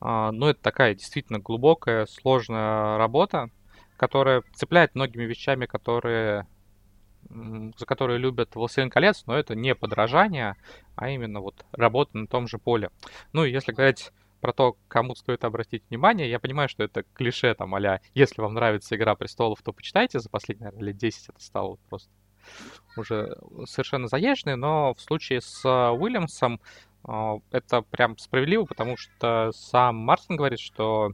а, 0.00 0.32
ну, 0.32 0.48
это 0.48 0.60
такая 0.60 0.94
действительно 0.94 1.38
глубокая, 1.38 2.06
сложная 2.06 2.98
работа, 2.98 3.50
которая 3.96 4.42
цепляет 4.54 4.94
многими 4.94 5.24
вещами, 5.24 5.66
которые 5.66 6.46
за 7.30 7.84
которые 7.84 8.18
любят 8.18 8.54
«Властелин 8.54 8.88
колец», 8.88 9.24
но 9.26 9.36
это 9.36 9.54
не 9.54 9.74
подражание, 9.74 10.56
а 10.96 11.10
именно 11.10 11.40
вот 11.40 11.66
работа 11.72 12.16
на 12.16 12.26
том 12.26 12.48
же 12.48 12.58
поле. 12.58 12.90
Ну 13.32 13.44
и 13.44 13.50
если 13.50 13.72
говорить 13.72 14.12
про 14.40 14.52
то, 14.52 14.76
кому 14.88 15.14
стоит 15.14 15.44
обратить 15.44 15.82
внимание. 15.90 16.30
Я 16.30 16.38
понимаю, 16.38 16.68
что 16.68 16.84
это 16.84 17.04
клише, 17.14 17.54
там, 17.54 17.74
а 17.74 18.00
если 18.14 18.40
вам 18.40 18.54
нравится 18.54 18.96
«Игра 18.96 19.14
престолов», 19.14 19.62
то 19.62 19.72
почитайте. 19.72 20.20
За 20.20 20.28
последние, 20.28 20.66
наверное, 20.66 20.88
лет 20.88 20.96
10 20.96 21.28
это 21.30 21.42
стало 21.42 21.78
просто 21.88 22.10
уже 22.96 23.36
совершенно 23.66 24.08
заезженный, 24.08 24.56
но 24.56 24.94
в 24.94 25.00
случае 25.00 25.40
с 25.40 25.62
а, 25.64 25.92
Уильямсом 25.92 26.60
а, 27.04 27.38
это 27.50 27.82
прям 27.82 28.18
справедливо, 28.18 28.64
потому 28.64 28.96
что 28.96 29.50
сам 29.52 29.96
Мартин 29.96 30.36
говорит, 30.36 30.58
что 30.58 31.12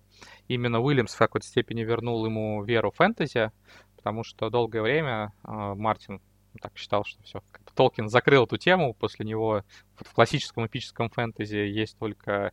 именно 0.49 0.81
Уильямс 0.81 1.15
в 1.15 1.19
какой-то 1.19 1.47
степени 1.47 1.83
вернул 1.83 2.25
ему 2.25 2.63
веру 2.65 2.91
в 2.91 2.97
фэнтези, 2.97 3.51
потому 3.97 4.25
что 4.25 4.51
долгое 4.51 4.83
время 4.83 5.33
а, 5.43 5.75
Мартин 5.75 6.21
так 6.61 6.77
считал, 6.77 7.05
что 7.05 7.23
все, 7.23 7.43
Толкин 7.75 8.09
закрыл 8.09 8.45
эту 8.45 8.57
тему, 8.57 8.95
после 8.95 9.27
него 9.27 9.63
вот 9.99 10.09
в 10.09 10.13
классическом 10.13 10.67
эпическом 10.67 11.11
фэнтези 11.11 11.57
есть 11.57 11.99
только 11.99 12.53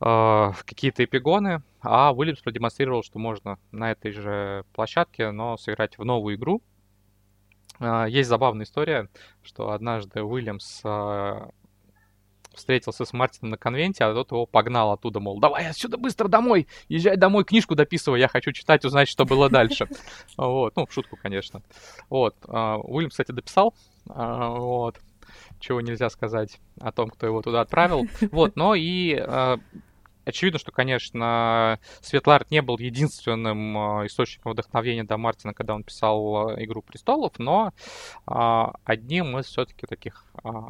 э, 0.00 0.52
какие-то 0.64 1.04
эпигоны, 1.04 1.62
а 1.80 2.12
Уильямс 2.12 2.40
продемонстрировал, 2.40 3.02
что 3.02 3.18
можно 3.18 3.58
на 3.70 3.92
этой 3.92 4.12
же 4.12 4.64
площадке, 4.72 5.30
но 5.30 5.56
сыграть 5.56 5.98
в 5.98 6.04
новую 6.04 6.36
игру. 6.36 6.62
Э, 7.80 8.06
есть 8.08 8.28
забавная 8.28 8.64
история, 8.64 9.08
что 9.42 9.70
однажды 9.70 10.22
Уильямс 10.22 10.80
э, 10.84 11.50
встретился 12.54 13.04
с 13.04 13.12
Мартином 13.12 13.50
на 13.50 13.56
конвенте, 13.56 14.04
а 14.04 14.14
тот 14.14 14.30
его 14.30 14.46
погнал 14.46 14.92
оттуда, 14.92 15.20
мол, 15.20 15.40
давай 15.40 15.68
отсюда 15.68 15.96
быстро 15.96 16.28
домой, 16.28 16.66
езжай 16.88 17.16
домой, 17.16 17.44
книжку 17.44 17.74
дописывай, 17.74 18.20
я 18.20 18.28
хочу 18.28 18.52
читать, 18.52 18.84
узнать, 18.84 19.08
что 19.08 19.24
было 19.24 19.48
дальше. 19.48 19.88
Вот, 20.36 20.74
ну, 20.76 20.86
в 20.86 20.92
шутку, 20.92 21.16
конечно. 21.20 21.62
Вот, 22.08 22.36
а, 22.48 22.78
Уильям, 22.78 23.10
кстати, 23.10 23.32
дописал, 23.32 23.74
вот, 24.06 25.00
чего 25.60 25.80
нельзя 25.80 26.10
сказать 26.10 26.60
о 26.80 26.92
том, 26.92 27.10
кто 27.10 27.26
его 27.26 27.42
туда 27.42 27.60
отправил. 27.60 28.06
Вот, 28.32 28.56
но 28.56 28.74
и 28.74 29.14
а, 29.14 29.58
очевидно, 30.24 30.58
что, 30.58 30.72
конечно, 30.72 31.78
Светлард 32.00 32.50
не 32.50 32.62
был 32.62 32.78
единственным 32.78 34.06
источником 34.06 34.52
вдохновения 34.52 35.04
до 35.04 35.16
Мартина, 35.16 35.54
когда 35.54 35.74
он 35.74 35.84
писал 35.84 36.54
«Игру 36.60 36.82
престолов», 36.82 37.38
но 37.38 37.72
одним 38.24 39.38
из 39.38 39.46
все-таки 39.46 39.86
таких 39.86 40.24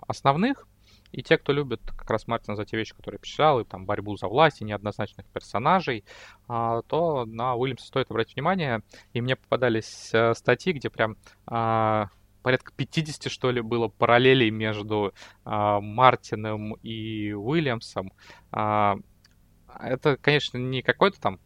основных 0.07 0.67
и 1.13 1.23
те, 1.23 1.39
кто 1.39 1.53
любит 1.53 1.81
как 1.97 2.11
раз 2.11 2.27
Мартина 2.27 2.57
за 2.57 2.65
те 2.65 2.77
вещи, 2.77 2.95
которые 2.95 3.21
писал, 3.21 3.61
и 3.61 3.65
там 3.65 3.85
борьбу 3.85 4.17
за 4.17 4.27
власть, 4.27 4.61
и 4.61 4.65
неоднозначных 4.65 5.27
персонажей, 5.27 6.05
а, 6.49 6.83
то 6.83 7.27
на 7.27 7.55
Уильямса 7.55 7.87
стоит 7.87 8.11
обратить 8.11 8.35
внимание. 8.35 8.81
И 9.13 9.21
мне 9.21 9.37
попадались 9.37 10.11
э, 10.13 10.35
статьи, 10.35 10.73
где 10.73 10.89
прям 10.89 11.17
а, 11.47 12.09
порядка 12.43 12.73
50, 12.77 13.31
что 13.31 13.51
ли, 13.51 13.61
было 13.61 13.89
параллелей 13.89 14.51
между 14.51 15.15
а, 15.45 15.81
Мартином 15.81 16.75
и 16.83 17.33
Уильямсом. 17.33 18.13
Это, 18.53 20.17
конечно, 20.21 20.59
не 20.59 20.83
какой-то 20.83 21.19
там 21.21 21.41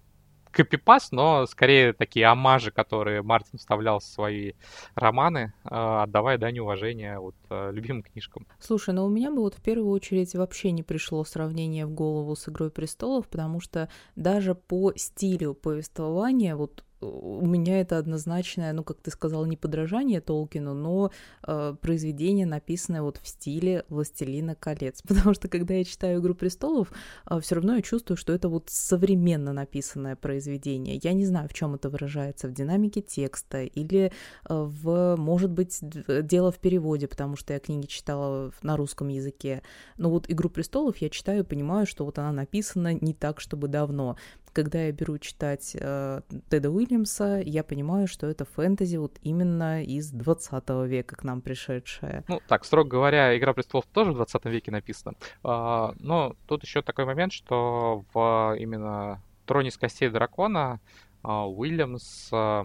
копипаст, 0.57 1.13
но 1.13 1.45
скорее 1.47 1.93
такие 1.93 2.27
амажи, 2.27 2.71
которые 2.71 3.23
Мартин 3.23 3.59
вставлял 3.59 3.99
в 3.99 4.05
свои 4.05 4.53
романы, 4.95 5.53
а, 5.65 6.05
отдавая 6.05 6.39
дань 6.39 6.59
уважения 6.61 7.19
вот 7.19 7.35
а, 7.51 7.71
любимым 7.71 8.03
книжкам. 8.03 8.47
Слушай, 8.59 8.95
ну 8.95 9.05
у 9.05 9.11
меня 9.11 9.31
бы 9.31 9.43
вот 9.43 9.55
в 9.55 9.63
первую 9.63 9.91
очередь 9.91 10.35
вообще 10.35 10.71
не 10.71 10.83
пришло 10.83 11.25
сравнение 11.25 11.85
в 11.85 11.91
голову 11.91 12.35
с 12.35 12.49
«Игрой 12.49 12.71
престолов», 12.71 13.29
потому 13.29 13.61
что 13.61 13.91
даже 14.17 14.55
по 14.55 14.95
стилю 14.97 15.53
повествования 15.53 16.57
вот 16.57 16.86
у 17.01 17.47
меня 17.47 17.81
это 17.81 17.99
однозначное, 17.99 18.73
ну, 18.73 18.83
как 18.83 19.01
ты 19.01 19.11
сказал, 19.11 19.45
не 19.45 19.57
подражание 19.57 20.21
Толкину, 20.21 20.75
но 20.75 21.11
э, 21.47 21.77
произведение, 21.81 22.47
написанное 22.47 23.03
вот 23.03 23.19
в 23.23 23.29
стиле 23.29 23.85
«Властелина 23.89 24.55
колец». 24.55 25.03
Потому 25.07 25.35
что, 25.35 25.49
когда 25.49 25.75
я 25.75 25.85
читаю 25.85 26.21
«Игру 26.21 26.35
престолов», 26.35 26.93
э, 27.29 27.39
все 27.41 27.57
равно 27.57 27.77
я 27.77 27.83
чувствую, 27.83 28.17
что 28.17 28.33
это 28.33 28.49
вот 28.49 28.71
современно 28.71 29.53
написанное 29.53 30.17
произведение. 30.17 30.99
Я 31.03 31.13
не 31.13 31.27
знаю, 31.27 31.49
в 31.49 31.55
чем 31.55 31.75
это 31.75 31.91
выражается, 31.91 32.49
в 32.49 32.53
динамике 32.53 33.03
текста 33.03 33.63
или 33.63 34.07
э, 34.07 34.11
в, 34.49 35.17
может 35.17 35.51
быть, 35.51 35.79
дело 35.83 36.51
в 36.51 36.59
переводе, 36.59 37.09
потому 37.09 37.37
что 37.37 37.53
я 37.53 37.61
книги 37.61 37.87
читала 37.87 38.53
на 38.63 38.77
русском 38.77 39.09
языке. 39.09 39.63
Но 39.99 40.11
вот 40.11 40.31
«Игру 40.31 40.49
престолов» 40.49 40.97
я 40.99 41.11
читаю 41.11 41.41
и 41.41 41.47
понимаю, 41.47 41.87
что 41.87 42.05
вот 42.05 42.19
она 42.19 42.33
написана 42.33 42.95
не 42.95 43.13
так, 43.13 43.41
чтобы 43.41 43.69
давно 43.69 44.17
когда 44.57 44.85
я 44.85 44.93
беру 44.93 45.19
читать 45.19 45.77
э, 45.79 46.23
Теда 46.49 46.71
Уильямса, 46.71 47.43
я 47.45 47.63
понимаю, 47.63 48.09
что 48.09 48.27
это 48.27 48.47
фэнтези 48.47 48.97
вот 48.97 49.19
именно 49.21 49.83
из 49.85 50.11
20 50.11 50.65
века 50.87 51.15
к 51.15 51.25
нам 51.25 51.43
пришедшая. 51.43 52.25
Ну, 52.27 52.41
так, 52.49 52.65
строго 52.65 52.89
говоря, 52.89 53.37
«Игра 53.37 53.53
престолов» 53.53 53.85
тоже 53.93 54.13
в 54.13 54.15
20 54.15 54.47
веке 54.47 54.71
написана. 54.71 55.15
А, 55.43 55.93
но 55.99 56.37
тут 56.47 56.63
еще 56.63 56.81
такой 56.81 57.05
момент, 57.05 57.35
что 57.35 58.07
в 58.15 58.57
именно 58.59 59.23
«Троне 59.45 59.69
из 59.69 59.77
костей 59.77 60.09
дракона» 60.09 60.81
а, 61.23 61.47
Уильямс 61.47 62.31
а, 62.33 62.65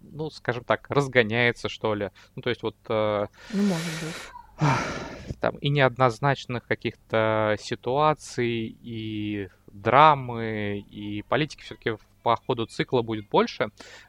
ну, 0.00 0.30
скажем 0.30 0.62
так, 0.62 0.88
разгоняется, 0.90 1.68
что 1.68 1.92
ли. 1.96 2.12
Ну, 2.36 2.42
то 2.42 2.50
есть 2.50 2.62
вот... 2.62 2.76
Э, 2.88 3.26
ну, 3.52 3.62
может 3.64 3.84
быть. 4.00 5.38
Там 5.40 5.56
и 5.58 5.70
неоднозначных 5.70 6.66
каких-то 6.66 7.56
ситуаций, 7.58 8.76
и 8.80 9.48
драмы 9.82 10.78
и 10.78 11.22
политики 11.28 11.62
все-таки 11.62 11.96
по 12.22 12.36
ходу 12.36 12.66
цикла 12.66 13.02
будет 13.02 13.28
больше. 13.28 13.68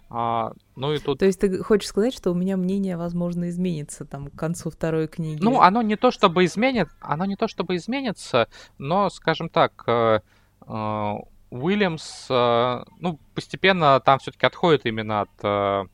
А, 0.10 0.52
ну 0.76 0.94
и 0.94 1.00
тут... 1.00 1.20
То 1.20 1.26
есть 1.26 1.40
ты 1.40 1.64
хочешь 1.64 1.88
сказать, 1.88 2.14
что 2.14 2.32
у 2.32 2.34
меня 2.34 2.58
мнение, 2.58 2.98
возможно, 2.98 3.50
изменится 3.50 4.06
там 4.06 4.28
к 4.28 4.36
концу 4.36 4.70
второй 4.70 5.08
книги? 5.08 5.42
Ну, 5.42 5.62
оно 5.62 5.82
не 5.82 5.96
то 5.96 6.12
чтобы 6.12 6.46
изменит, 6.46 6.90
оно 7.00 7.26
не 7.26 7.36
то 7.36 7.48
чтобы 7.48 7.76
изменится, 7.76 8.50
но, 8.78 9.10
скажем 9.10 9.50
так, 9.50 9.84
э, 9.88 10.20
э, 10.68 11.14
Уильямс, 11.52 12.28
э, 12.30 12.84
ну, 13.00 13.20
постепенно 13.36 14.00
там 14.00 14.20
все-таки 14.20 14.46
отходит 14.46 14.86
именно 14.86 15.22
от 15.22 15.90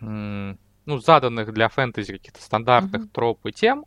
ну, 0.00 0.98
заданных 0.98 1.52
для 1.52 1.68
фэнтези 1.68 2.12
каких-то 2.12 2.42
стандартных 2.42 3.02
uh-huh. 3.02 3.12
троп 3.12 3.46
и 3.46 3.52
тем, 3.52 3.84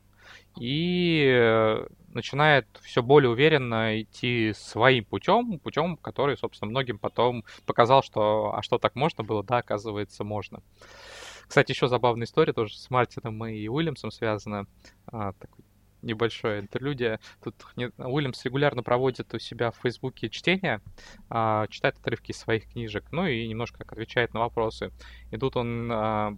и 0.57 1.77
начинает 2.15 2.67
все 2.81 3.03
более 3.03 3.29
уверенно 3.29 4.01
идти 4.01 4.53
своим 4.55 5.05
путем, 5.05 5.60
путем, 5.60 5.98
который, 5.98 6.38
собственно, 6.38 6.72
многим 6.72 6.98
потом 6.98 7.43
показал, 7.65 8.01
что 8.01 8.53
а 8.55 8.63
что 8.63 8.77
так 8.77 8.95
можно 8.95 9.24
было, 9.24 9.43
да, 9.43 9.57
оказывается, 9.57 10.24
можно. 10.24 10.62
Кстати, 11.48 11.72
еще 11.72 11.88
забавная 11.88 12.25
история 12.25 12.53
тоже 12.53 12.75
с 12.77 12.89
Мартином 12.89 13.45
и 13.45 13.67
Уильямсом 13.67 14.10
связана. 14.10 14.65
А, 15.07 15.34
такой 15.34 15.63
небольшое 16.01 16.62
интерлюдия. 16.62 17.19
Тут 17.43 17.55
Уильямс 17.98 18.45
регулярно 18.45 18.84
проводит 18.84 19.34
у 19.34 19.39
себя 19.39 19.72
в 19.72 19.77
Фейсбуке 19.77 20.29
чтение, 20.29 20.81
а, 21.29 21.67
читает 21.67 21.98
отрывки 21.98 22.31
из 22.31 22.38
своих 22.38 22.72
книжек, 22.72 23.05
ну 23.12 23.25
и 23.25 23.48
немножко 23.48 23.79
как 23.79 23.93
отвечает 23.93 24.34
на 24.34 24.39
вопросы. 24.41 24.91
И 25.31 25.38
тут 25.38 25.57
он 25.57 25.89
а, 25.91 26.38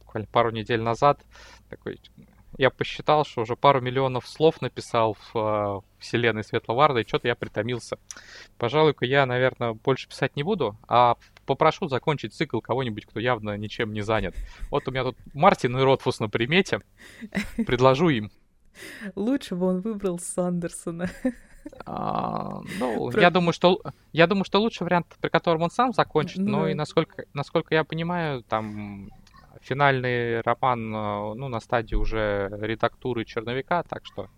буквально 0.00 0.28
пару 0.32 0.50
недель 0.50 0.80
назад 0.80 1.24
такой 1.68 2.00
я 2.56 2.70
посчитал, 2.70 3.24
что 3.24 3.42
уже 3.42 3.56
пару 3.56 3.80
миллионов 3.80 4.26
слов 4.26 4.60
написал 4.60 5.14
в 5.14 5.36
э, 5.36 5.80
вселенной 5.98 6.44
Светловарда, 6.44 7.00
и 7.00 7.06
что-то 7.06 7.28
я 7.28 7.34
притомился. 7.34 7.98
Пожалуй-ка 8.56 9.04
я, 9.04 9.26
наверное, 9.26 9.74
больше 9.74 10.08
писать 10.08 10.34
не 10.36 10.42
буду, 10.42 10.76
а 10.88 11.16
попрошу 11.46 11.88
закончить 11.88 12.34
цикл 12.34 12.60
кого-нибудь, 12.60 13.06
кто 13.06 13.20
явно 13.20 13.56
ничем 13.56 13.92
не 13.92 14.02
занят. 14.02 14.34
Вот 14.70 14.88
у 14.88 14.90
меня 14.90 15.04
тут 15.04 15.16
Мартин 15.34 15.76
и 15.76 15.82
Ротфус 15.82 16.20
на 16.20 16.28
примете. 16.28 16.80
Предложу 17.66 18.08
им. 18.08 18.30
Лучше 19.14 19.54
бы 19.54 19.66
он 19.66 19.80
выбрал 19.80 20.18
Сандерсона. 20.18 21.10
А, 21.84 22.60
ну, 22.78 23.10
Про... 23.10 23.20
я 23.20 23.30
думаю, 23.30 23.52
что 23.52 23.82
я 24.12 24.26
думаю, 24.26 24.44
что 24.44 24.58
лучший 24.60 24.84
вариант, 24.84 25.16
при 25.20 25.28
котором 25.28 25.62
он 25.62 25.70
сам 25.70 25.92
закончит, 25.92 26.38
ну, 26.38 26.50
но 26.50 26.68
и 26.68 26.74
насколько, 26.74 27.24
насколько 27.34 27.74
я 27.74 27.84
понимаю, 27.84 28.42
там 28.42 29.10
финальный 29.68 30.40
роман, 30.40 30.90
ну, 31.38 31.48
на 31.48 31.60
стадии 31.60 31.94
уже 31.94 32.48
редактуры 32.60 33.24
черновика, 33.24 33.82
так 33.82 34.06
что 34.06 34.28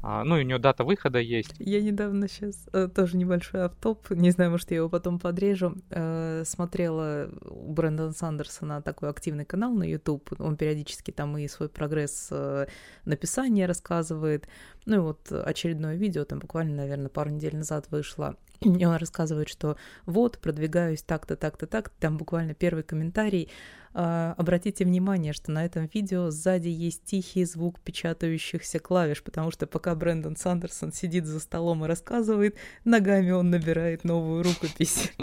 а, 0.00 0.22
ну, 0.22 0.36
и 0.36 0.40
у 0.40 0.44
нее 0.44 0.58
дата 0.58 0.84
выхода 0.84 1.18
есть. 1.18 1.54
Я 1.58 1.80
недавно 1.80 2.28
сейчас, 2.28 2.68
э, 2.72 2.88
тоже 2.88 3.16
небольшой 3.16 3.64
автоп, 3.64 4.10
не 4.10 4.30
знаю, 4.30 4.52
может, 4.52 4.70
я 4.70 4.76
его 4.76 4.88
потом 4.88 5.18
подрежу, 5.18 5.74
э, 5.90 6.44
смотрела 6.46 7.28
у 7.50 7.72
Брэндона 7.72 8.12
Сандерсона 8.12 8.80
такой 8.80 9.10
активный 9.10 9.44
канал 9.44 9.72
на 9.72 9.82
YouTube, 9.82 10.32
он 10.38 10.56
периодически 10.56 11.10
там 11.10 11.36
и 11.36 11.48
свой 11.48 11.68
прогресс 11.68 12.28
э, 12.30 12.66
написания 13.06 13.66
рассказывает, 13.66 14.48
ну 14.86 14.96
и 14.96 14.98
вот 14.98 15.32
очередное 15.32 15.96
видео, 15.96 16.24
там 16.24 16.38
буквально, 16.38 16.76
наверное, 16.76 17.08
пару 17.08 17.30
недель 17.30 17.56
назад 17.56 17.86
вышло, 17.90 18.36
и 18.60 18.84
он 18.84 18.94
рассказывает, 18.94 19.48
что 19.48 19.76
вот, 20.06 20.38
продвигаюсь 20.38 21.02
так-то, 21.02 21.34
так-то, 21.34 21.66
так, 21.66 21.88
там 21.88 22.18
буквально 22.18 22.54
первый 22.54 22.84
комментарий, 22.84 23.50
обратите 23.92 24.84
внимание, 24.84 25.32
что 25.32 25.50
на 25.50 25.64
этом 25.64 25.88
видео 25.92 26.30
сзади 26.30 26.68
есть 26.68 27.04
тихий 27.04 27.44
звук 27.44 27.80
печатающихся 27.80 28.78
клавиш, 28.78 29.22
потому 29.22 29.50
что 29.50 29.66
пока 29.66 29.94
Брэндон 29.94 30.36
Сандерсон 30.36 30.92
сидит 30.92 31.26
за 31.26 31.40
столом 31.40 31.84
и 31.84 31.88
рассказывает, 31.88 32.56
ногами 32.84 33.30
он 33.30 33.50
набирает 33.50 34.04
новую 34.04 34.42
рукопись. 34.42 35.12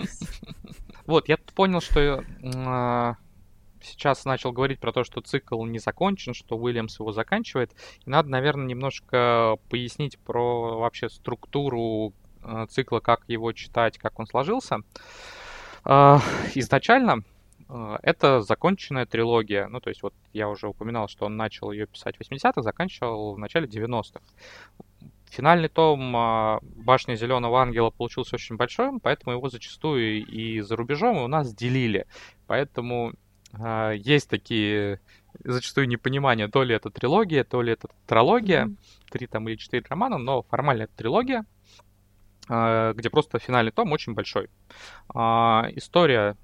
Вот, 1.05 1.29
я 1.29 1.37
понял, 1.37 1.81
что 1.81 2.23
а, 2.43 3.15
сейчас 3.79 4.25
начал 4.25 4.51
говорить 4.51 4.79
про 4.79 4.91
то, 4.91 5.03
что 5.03 5.21
цикл 5.21 5.63
не 5.65 5.79
закончен, 5.79 6.33
что 6.33 6.57
Уильямс 6.57 6.99
его 6.99 7.11
заканчивает. 7.11 7.71
И 8.05 8.09
надо, 8.09 8.29
наверное, 8.29 8.65
немножко 8.65 9.57
пояснить 9.69 10.17
про 10.17 10.79
вообще 10.79 11.09
структуру 11.09 12.13
а, 12.41 12.65
цикла, 12.67 12.99
как 12.99 13.23
его 13.27 13.51
читать, 13.51 13.97
как 13.97 14.19
он 14.19 14.27
сложился. 14.27 14.77
Изначально 16.55 17.13
а, 17.13 17.17
это 17.67 18.41
законченная 18.41 19.05
трилогия. 19.05 19.67
Ну, 19.67 19.79
то 19.79 19.89
есть 19.89 20.03
вот 20.03 20.13
я 20.33 20.49
уже 20.49 20.67
упоминал, 20.67 21.07
что 21.07 21.25
он 21.25 21.35
начал 21.35 21.71
ее 21.71 21.87
писать 21.87 22.15
в 22.17 22.21
80-х, 22.21 22.61
заканчивал 22.61 23.33
в 23.33 23.39
начале 23.39 23.67
90-х. 23.67 24.21
Финальный 25.35 25.67
том 25.67 26.15
а, 26.15 26.59
«Башня 26.61 27.15
Зеленого 27.15 27.61
Ангела» 27.61 27.89
получился 27.89 28.35
очень 28.35 28.55
большой, 28.55 28.97
поэтому 29.01 29.35
его 29.35 29.49
зачастую 29.49 30.25
и 30.25 30.61
за 30.61 30.75
рубежом 30.75 31.17
и 31.17 31.23
у 31.23 31.27
нас 31.27 31.53
делили. 31.53 32.05
Поэтому 32.47 33.13
э, 33.59 33.93
есть 33.97 34.29
такие 34.29 35.01
зачастую 35.43 35.89
непонимания, 35.89 36.47
то 36.47 36.63
ли 36.63 36.73
это 36.73 36.89
трилогия, 36.89 37.43
то 37.43 37.61
ли 37.61 37.73
это 37.73 37.89
трилогия, 38.07 38.65
mm-hmm. 38.65 39.11
три 39.11 39.27
там 39.27 39.49
или 39.49 39.57
четыре 39.57 39.83
романа, 39.89 40.17
но 40.17 40.43
формально 40.43 40.83
это 40.83 40.95
трилогия, 40.95 41.45
э, 42.47 42.93
где 42.95 43.09
просто 43.09 43.39
финальный 43.39 43.73
том 43.73 43.91
очень 43.91 44.13
большой. 44.13 44.49
Э, 45.13 45.63
история 45.75 46.37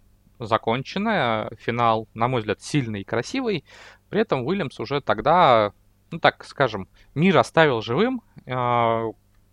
законченная, 0.45 1.51
финал, 1.57 2.07
на 2.13 2.27
мой 2.27 2.41
взгляд, 2.41 2.61
сильный 2.61 3.01
и 3.01 3.05
красивый. 3.05 3.63
При 4.09 4.21
этом 4.21 4.45
Уильямс 4.45 4.79
уже 4.79 5.01
тогда, 5.01 5.71
ну 6.11 6.19
так 6.19 6.43
скажем, 6.45 6.87
мир 7.15 7.37
оставил 7.37 7.81
живым. 7.81 8.21
А, 8.47 9.05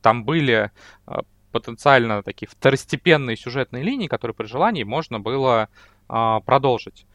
там 0.03 0.25
были 0.25 0.71
а, 1.07 1.23
потенциально 1.53 2.23
такие 2.23 2.49
второстепенные 2.49 3.37
сюжетные 3.37 3.83
линии, 3.83 4.09
которые 4.09 4.35
при 4.35 4.47
желании 4.47 4.83
можно 4.83 5.21
было 5.21 5.69
а, 6.09 6.41
продолжить. 6.41 7.07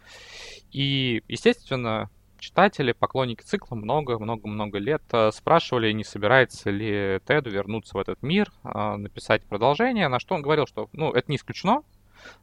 И, 0.71 1.21
естественно, 1.27 2.09
читатели, 2.39 2.93
поклонники 2.93 3.43
цикла 3.43 3.75
много-много-много 3.75 4.79
лет 4.79 5.03
спрашивали, 5.31 5.91
не 5.91 6.03
собирается 6.03 6.71
ли 6.71 7.19
Теду 7.27 7.51
вернуться 7.51 7.95
в 7.95 8.01
этот 8.01 8.23
мир, 8.23 8.51
написать 8.63 9.45
продолжение, 9.45 10.07
на 10.07 10.19
что 10.19 10.33
он 10.33 10.41
говорил, 10.41 10.65
что 10.65 10.89
ну, 10.93 11.11
это 11.11 11.29
не 11.29 11.37
исключено, 11.37 11.83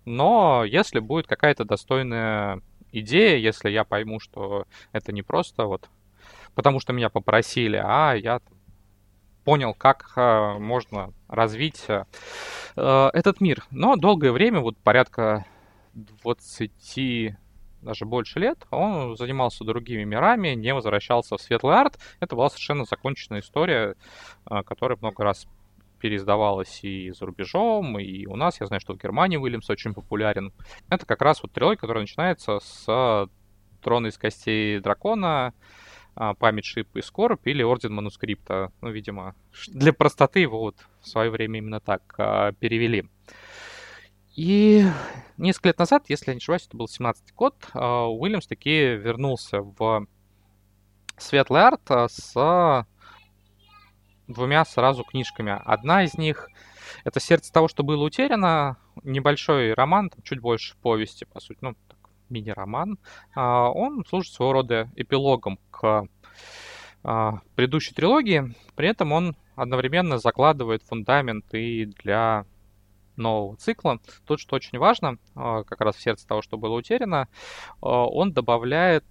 но 0.05 0.65
если 0.65 1.01
будет 1.01 1.27
какая-то 1.27 1.65
достойная 1.65 2.61
идея, 2.93 3.37
если 3.37 3.71
я 3.71 3.85
пойму, 3.85 4.21
что 4.21 4.67
это 4.93 5.13
не 5.13 5.23
просто 5.23 5.65
вот 5.65 5.89
потому 6.55 6.81
что 6.81 6.93
меня 6.93 7.09
попросили, 7.09 7.81
а 7.83 8.15
я 8.15 8.41
понял, 9.45 9.75
как 9.75 10.13
э, 10.17 10.59
можно 10.59 11.13
развить 11.29 11.87
э, 11.89 12.05
этот 12.77 13.41
мир. 13.41 13.65
Но 13.71 13.97
долгое 13.97 14.33
время, 14.33 14.61
вот 14.61 14.77
порядка 14.77 15.47
20 15.95 17.37
даже 17.83 18.05
больше 18.05 18.39
лет, 18.39 18.59
он 18.71 19.17
занимался 19.17 19.65
другими 19.65 20.05
мирами, 20.05 20.49
не 20.51 20.75
возвращался 20.75 21.39
в 21.39 21.41
светлый 21.41 21.77
арт. 21.77 21.99
Это 22.21 22.37
была 22.37 22.51
совершенно 22.51 22.85
законченная 22.85 23.41
история, 23.41 23.97
э, 24.51 24.63
которая 24.65 24.99
много 25.01 25.25
раз 25.25 25.47
переиздавалась 26.01 26.81
и 26.83 27.11
за 27.11 27.27
рубежом, 27.27 27.99
и 27.99 28.27
у 28.27 28.37
нас. 28.37 28.61
Я 28.61 28.67
знаю, 28.67 28.81
что 28.81 28.95
в 28.95 28.99
Германии 28.99 29.37
Уильямс 29.37 29.69
очень 29.71 29.95
популярен. 29.95 30.53
Это 30.89 31.07
как 31.07 31.23
раз 31.23 31.43
вот 31.43 31.53
трилогия, 31.53 31.79
которая 31.79 32.03
начинается 32.03 32.59
с 32.61 33.29
Трона 33.83 34.09
из 34.09 34.19
костей 34.19 34.81
дракона, 34.81 35.55
а, 36.15 36.35
Память 36.35 36.65
Шип 36.65 36.97
и 36.97 37.03
Скорбь 37.03 37.47
или 37.47 37.63
Орден 37.63 37.95
Манускрипта. 37.95 38.73
Ну, 38.81 38.91
видимо, 38.91 39.35
для 39.69 39.93
простоты 39.93 40.41
его 40.41 40.61
вот 40.61 40.77
в 41.01 41.09
свое 41.09 41.31
время 41.31 41.59
именно 41.59 41.81
так 41.81 42.15
а, 42.19 42.53
перевели. 42.53 43.09
И 44.37 44.85
несколько 45.37 45.69
лет 45.69 45.79
назад, 45.79 46.05
если 46.09 46.31
я 46.31 46.35
не 46.35 46.39
ошибаюсь, 46.39 46.67
это 46.67 46.77
был 46.77 46.87
17-й 46.87 47.33
год, 47.35 47.55
а, 47.73 48.07
Уильямс 48.07 48.47
таки 48.47 48.97
вернулся 48.97 49.61
в 49.61 50.07
Светлый 51.17 51.63
арт 51.63 51.91
с 51.91 52.87
двумя 54.33 54.65
сразу 54.65 55.05
книжками. 55.05 55.61
Одна 55.65 56.05
из 56.05 56.15
них— 56.15 56.49
это 57.05 57.21
«Сердце 57.21 57.53
того, 57.53 57.69
что 57.69 57.83
было 57.83 58.05
утеряно», 58.05 58.77
небольшой 59.03 59.75
роман, 59.75 60.11
там, 60.11 60.23
чуть 60.23 60.41
больше 60.41 60.77
повести, 60.79 61.25
по 61.25 61.41
сути, 61.41 61.59
ну, 61.61 61.75
так, 61.89 61.99
мини-роман. 62.29 62.99
А, 63.35 63.71
он 63.71 64.05
служит 64.07 64.33
своего 64.33 64.53
рода 64.53 64.91
эпилогом 64.97 65.59
к 65.71 66.07
а, 67.03 67.41
предыдущей 67.55 67.95
трилогии, 67.95 68.55
при 68.77 68.89
этом 68.89 69.13
он 69.13 69.37
одновременно 69.57 70.19
закладывает 70.19 70.83
фундамент 70.83 71.53
и 71.55 71.87
для 72.03 72.47
нового 73.17 73.57
цикла. 73.57 73.99
Тут, 74.27 74.41
что 74.41 74.57
очень 74.57 74.79
важно, 74.79 75.19
а, 75.35 75.65
как 75.65 75.81
раз 75.81 75.97
в 75.97 76.03
сердце 76.03 76.27
того, 76.27 76.43
что 76.43 76.57
было 76.57 76.77
утеряно, 76.77 77.29
он 77.81 78.33
добавляет 78.33 79.05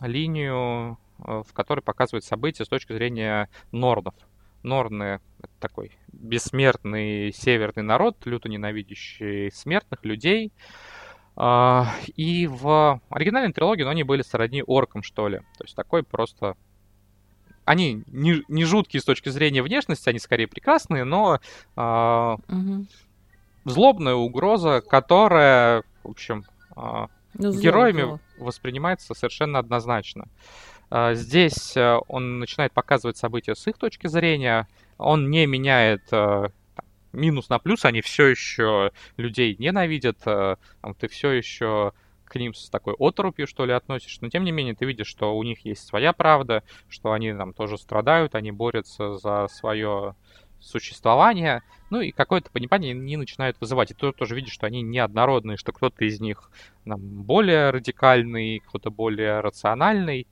линию 0.00 0.98
в 1.24 1.52
которой 1.52 1.80
показывает 1.80 2.24
события 2.24 2.64
с 2.64 2.68
точки 2.68 2.92
зрения 2.92 3.48
нордов. 3.70 4.14
Норны— 4.62 5.20
это 5.38 5.52
такой 5.58 5.92
бессмертный 6.12 7.32
северный 7.32 7.82
народ, 7.82 8.16
люто 8.24 8.48
ненавидящий 8.48 9.50
смертных 9.50 10.04
людей. 10.04 10.52
А, 11.34 11.94
и 12.16 12.46
в 12.46 13.00
оригинальной 13.08 13.52
трилогии, 13.52 13.82
ну, 13.82 13.90
они 13.90 14.02
были 14.02 14.22
сродни 14.22 14.62
оркам, 14.62 15.02
что 15.02 15.28
ли. 15.28 15.38
То 15.58 15.64
есть 15.64 15.74
такой 15.74 16.02
просто... 16.02 16.56
Они 17.64 18.02
не, 18.08 18.42
не 18.48 18.64
жуткие 18.64 19.00
с 19.00 19.04
точки 19.04 19.28
зрения 19.28 19.62
внешности, 19.62 20.08
они 20.08 20.18
скорее 20.18 20.48
прекрасные, 20.48 21.04
но 21.04 21.38
угу. 21.76 22.86
злобная 23.64 24.14
угроза, 24.14 24.80
которая, 24.80 25.84
в 26.02 26.10
общем, 26.10 26.44
а, 26.74 27.06
ну, 27.34 27.52
героями 27.52 28.02
зло. 28.02 28.20
воспринимается 28.38 29.14
совершенно 29.14 29.60
однозначно. 29.60 30.24
А, 30.24 30.71
здесь 31.14 31.76
э, 31.76 31.98
он 32.08 32.38
начинает 32.38 32.72
показывать 32.72 33.16
события 33.16 33.54
с 33.54 33.66
их 33.66 33.78
точки 33.78 34.08
зрения. 34.08 34.68
Он 34.98 35.30
не 35.30 35.46
меняет 35.46 36.02
э, 36.12 36.48
минус 37.12 37.48
на 37.48 37.58
плюс, 37.58 37.84
они 37.84 38.02
все 38.02 38.26
еще 38.26 38.92
людей 39.16 39.56
ненавидят, 39.58 40.18
э, 40.26 40.56
ты 40.98 41.08
все 41.08 41.30
еще 41.30 41.92
к 42.24 42.36
ним 42.36 42.54
с 42.54 42.70
такой 42.70 42.94
оторопью, 42.98 43.46
что 43.46 43.66
ли, 43.66 43.72
относишься, 43.72 44.18
но 44.22 44.30
тем 44.30 44.44
не 44.44 44.52
менее 44.52 44.74
ты 44.74 44.86
видишь, 44.86 45.06
что 45.06 45.36
у 45.36 45.42
них 45.42 45.64
есть 45.66 45.86
своя 45.86 46.12
правда, 46.12 46.62
что 46.88 47.12
они 47.12 47.32
там 47.34 47.52
тоже 47.52 47.76
страдают, 47.76 48.34
они 48.34 48.52
борются 48.52 49.18
за 49.18 49.48
свое 49.48 50.14
существование, 50.60 51.62
ну 51.90 52.00
и 52.00 52.12
какое-то 52.12 52.50
понимание 52.50 52.94
не 52.94 53.16
начинают 53.16 53.60
вызывать. 53.60 53.90
И 53.90 53.94
ты 53.94 54.12
тоже 54.12 54.34
видишь, 54.34 54.52
что 54.52 54.66
они 54.66 54.80
неоднородные, 54.80 55.56
что 55.56 55.72
кто-то 55.72 56.04
из 56.04 56.20
них 56.20 56.50
там, 56.84 57.00
более 57.00 57.70
радикальный, 57.70 58.60
кто-то 58.60 58.90
более 58.90 59.40
рациональный. 59.40 60.26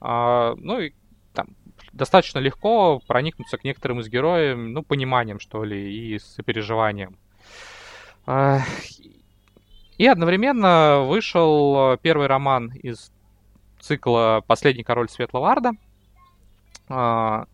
А, 0.00 0.54
ну 0.56 0.80
и 0.80 0.92
там 1.32 1.48
достаточно 1.92 2.38
легко 2.38 3.00
проникнуться 3.06 3.58
к 3.58 3.64
некоторым 3.64 4.00
из 4.00 4.08
героев, 4.08 4.56
ну, 4.58 4.82
пониманием, 4.82 5.40
что 5.40 5.64
ли, 5.64 6.14
и 6.14 6.18
сопереживанием. 6.18 7.16
А, 8.26 8.60
и 9.98 10.06
одновременно 10.06 11.04
вышел 11.06 11.96
первый 11.98 12.26
роман 12.26 12.72
из 12.72 13.12
цикла 13.80 14.42
«Последний 14.46 14.84
король 14.84 15.08
Светлого 15.08 15.50
Арда», 15.50 15.72
а, 16.88 17.46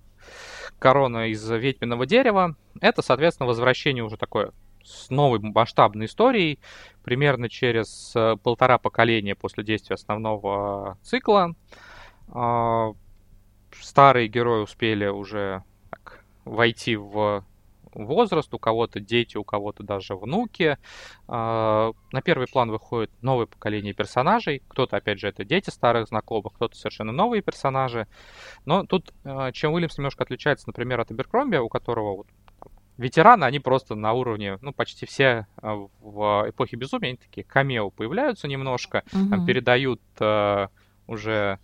«Корона 0.78 1.28
из 1.30 1.48
ведьминого 1.48 2.06
дерева». 2.06 2.56
Это, 2.80 3.02
соответственно, 3.02 3.46
возвращение 3.46 4.04
уже 4.04 4.16
такое 4.16 4.52
с 4.84 5.10
новой 5.10 5.40
масштабной 5.40 6.06
историей, 6.06 6.60
примерно 7.02 7.48
через 7.48 8.12
э, 8.14 8.36
полтора 8.42 8.78
поколения 8.78 9.34
после 9.34 9.64
действия 9.64 9.94
основного 9.94 10.96
цикла. 11.02 11.44
А, 11.44 11.85
старые 13.80 14.28
герои 14.28 14.62
успели 14.62 15.06
уже 15.06 15.62
так, 15.90 16.24
войти 16.44 16.96
в 16.96 17.44
возраст, 18.04 18.52
у 18.52 18.58
кого-то 18.58 19.00
дети, 19.00 19.36
у 19.36 19.44
кого-то 19.44 19.82
даже 19.82 20.14
внуки. 20.16 20.78
А, 21.28 21.92
на 22.12 22.22
первый 22.22 22.46
план 22.46 22.70
выходит 22.70 23.10
новое 23.22 23.46
поколение 23.46 23.94
персонажей. 23.94 24.62
Кто-то, 24.68 24.96
опять 24.96 25.18
же, 25.18 25.28
это 25.28 25.44
дети 25.44 25.70
старых 25.70 26.08
знакомых, 26.08 26.54
кто-то 26.54 26.76
совершенно 26.76 27.12
новые 27.12 27.42
персонажи. 27.42 28.06
Но 28.64 28.84
тут, 28.84 29.12
а, 29.24 29.52
чем 29.52 29.72
Уильямс 29.72 29.96
немножко 29.98 30.24
отличается, 30.24 30.68
например, 30.68 31.00
от 31.00 31.10
Аберкромби, 31.10 31.56
у 31.56 31.68
которого 31.68 32.16
вот 32.18 32.26
ветераны, 32.96 33.44
они 33.44 33.60
просто 33.60 33.94
на 33.94 34.12
уровне, 34.14 34.58
ну, 34.62 34.72
почти 34.72 35.04
все 35.04 35.46
в 35.60 36.46
эпохе 36.48 36.76
безумия, 36.76 37.08
они 37.08 37.18
такие 37.18 37.44
камео 37.44 37.90
появляются 37.90 38.48
немножко, 38.48 39.04
угу. 39.12 39.28
там 39.28 39.44
передают 39.44 40.00
уже 41.06 41.58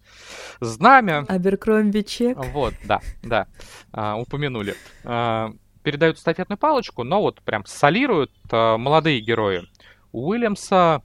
знамя. 0.61 1.25
Аберкромби 1.29 2.03
чек. 2.03 2.37
Вот, 2.37 2.75
да, 2.85 3.01
да, 3.23 3.47
а, 3.93 4.17
упомянули. 4.17 4.75
А, 5.05 5.53
передают 5.83 6.19
стафетную 6.19 6.59
палочку, 6.59 7.05
но 7.05 7.21
вот 7.21 7.43
прям 7.43 7.65
солируют 7.67 8.33
а, 8.51 8.77
молодые 8.79 9.21
герои. 9.21 9.63
У 10.13 10.29
Уильямса 10.29 11.03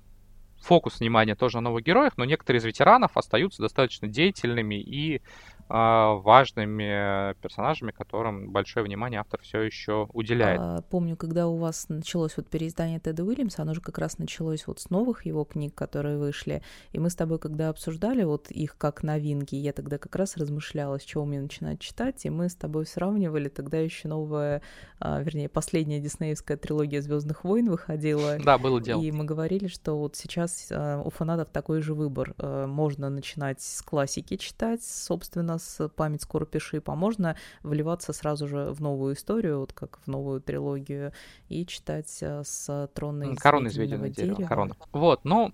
фокус 0.61 0.99
внимания 0.99 1.35
тоже 1.35 1.57
на 1.57 1.61
новых 1.61 1.83
героях, 1.83 2.17
но 2.17 2.25
некоторые 2.25 2.59
из 2.59 2.65
ветеранов 2.65 3.15
остаются 3.15 3.61
достаточно 3.61 4.07
деятельными 4.07 4.75
и 4.75 5.21
важными 5.69 7.33
персонажами, 7.41 7.91
которым 7.91 8.51
большое 8.51 8.85
внимание 8.85 9.19
автор 9.19 9.41
все 9.41 9.61
еще 9.61 10.07
уделяет. 10.13 10.59
А, 10.61 10.81
помню, 10.81 11.15
когда 11.17 11.47
у 11.47 11.57
вас 11.57 11.89
началось 11.89 12.37
вот 12.37 12.47
переиздание 12.47 12.99
Теда 12.99 13.23
Уильямса, 13.23 13.61
оно 13.61 13.73
же 13.73 13.81
как 13.81 13.97
раз 13.97 14.17
началось 14.17 14.67
вот 14.67 14.79
с 14.79 14.89
новых 14.89 15.25
его 15.25 15.43
книг, 15.43 15.75
которые 15.75 16.17
вышли, 16.17 16.61
и 16.91 16.99
мы 16.99 17.09
с 17.09 17.15
тобой, 17.15 17.39
когда 17.39 17.69
обсуждали 17.69 18.23
вот 18.23 18.49
их 18.51 18.77
как 18.77 19.03
новинки, 19.03 19.55
я 19.55 19.73
тогда 19.73 19.97
как 19.97 20.15
раз 20.15 20.37
размышляла, 20.37 20.99
с 20.99 21.03
чего 21.03 21.25
мне 21.25 21.41
начинать 21.41 21.79
читать, 21.79 22.25
и 22.25 22.29
мы 22.29 22.49
с 22.49 22.55
тобой 22.55 22.85
сравнивали, 22.85 23.49
тогда 23.49 23.77
еще 23.77 24.07
новая, 24.07 24.61
а, 24.99 25.21
вернее, 25.21 25.49
последняя 25.49 25.99
диснеевская 25.99 26.57
трилогия 26.57 27.01
Звездных 27.01 27.43
войн 27.43 27.69
выходила. 27.69 28.37
Да, 28.47 28.57
было 28.57 28.79
дело. 28.79 29.01
И 29.01 29.11
мы 29.11 29.25
говорили, 29.25 29.67
что 29.67 29.97
вот 29.97 30.15
сейчас 30.15 30.67
а, 30.71 31.01
у 31.01 31.09
фанатов 31.09 31.49
такой 31.49 31.81
же 31.81 31.93
выбор. 31.93 32.33
А, 32.37 32.65
можно 32.65 33.09
начинать 33.09 33.61
с 33.61 33.81
классики 33.81 34.37
читать, 34.37 34.83
собственно, 34.83 35.56
с 35.59 35.89
«Память 35.89 36.21
скоро 36.21 36.45
пиши», 36.45 36.81
а 36.85 36.95
можно 36.95 37.35
вливаться 37.63 38.13
сразу 38.13 38.47
же 38.47 38.71
в 38.71 38.81
новую 38.81 39.15
историю, 39.15 39.59
вот 39.59 39.73
как 39.73 39.99
в 40.05 40.07
новую 40.07 40.41
трилогию, 40.41 41.13
и 41.49 41.65
читать 41.65 42.17
э, 42.21 42.43
с 42.43 42.89
«Трона 42.93 43.35
Корона 43.35 43.67
изведенного 43.67 44.09
дерева». 44.09 44.35
дерева. 44.35 44.47
Корона. 44.49 44.75
Вот, 44.91 45.25
ну, 45.25 45.51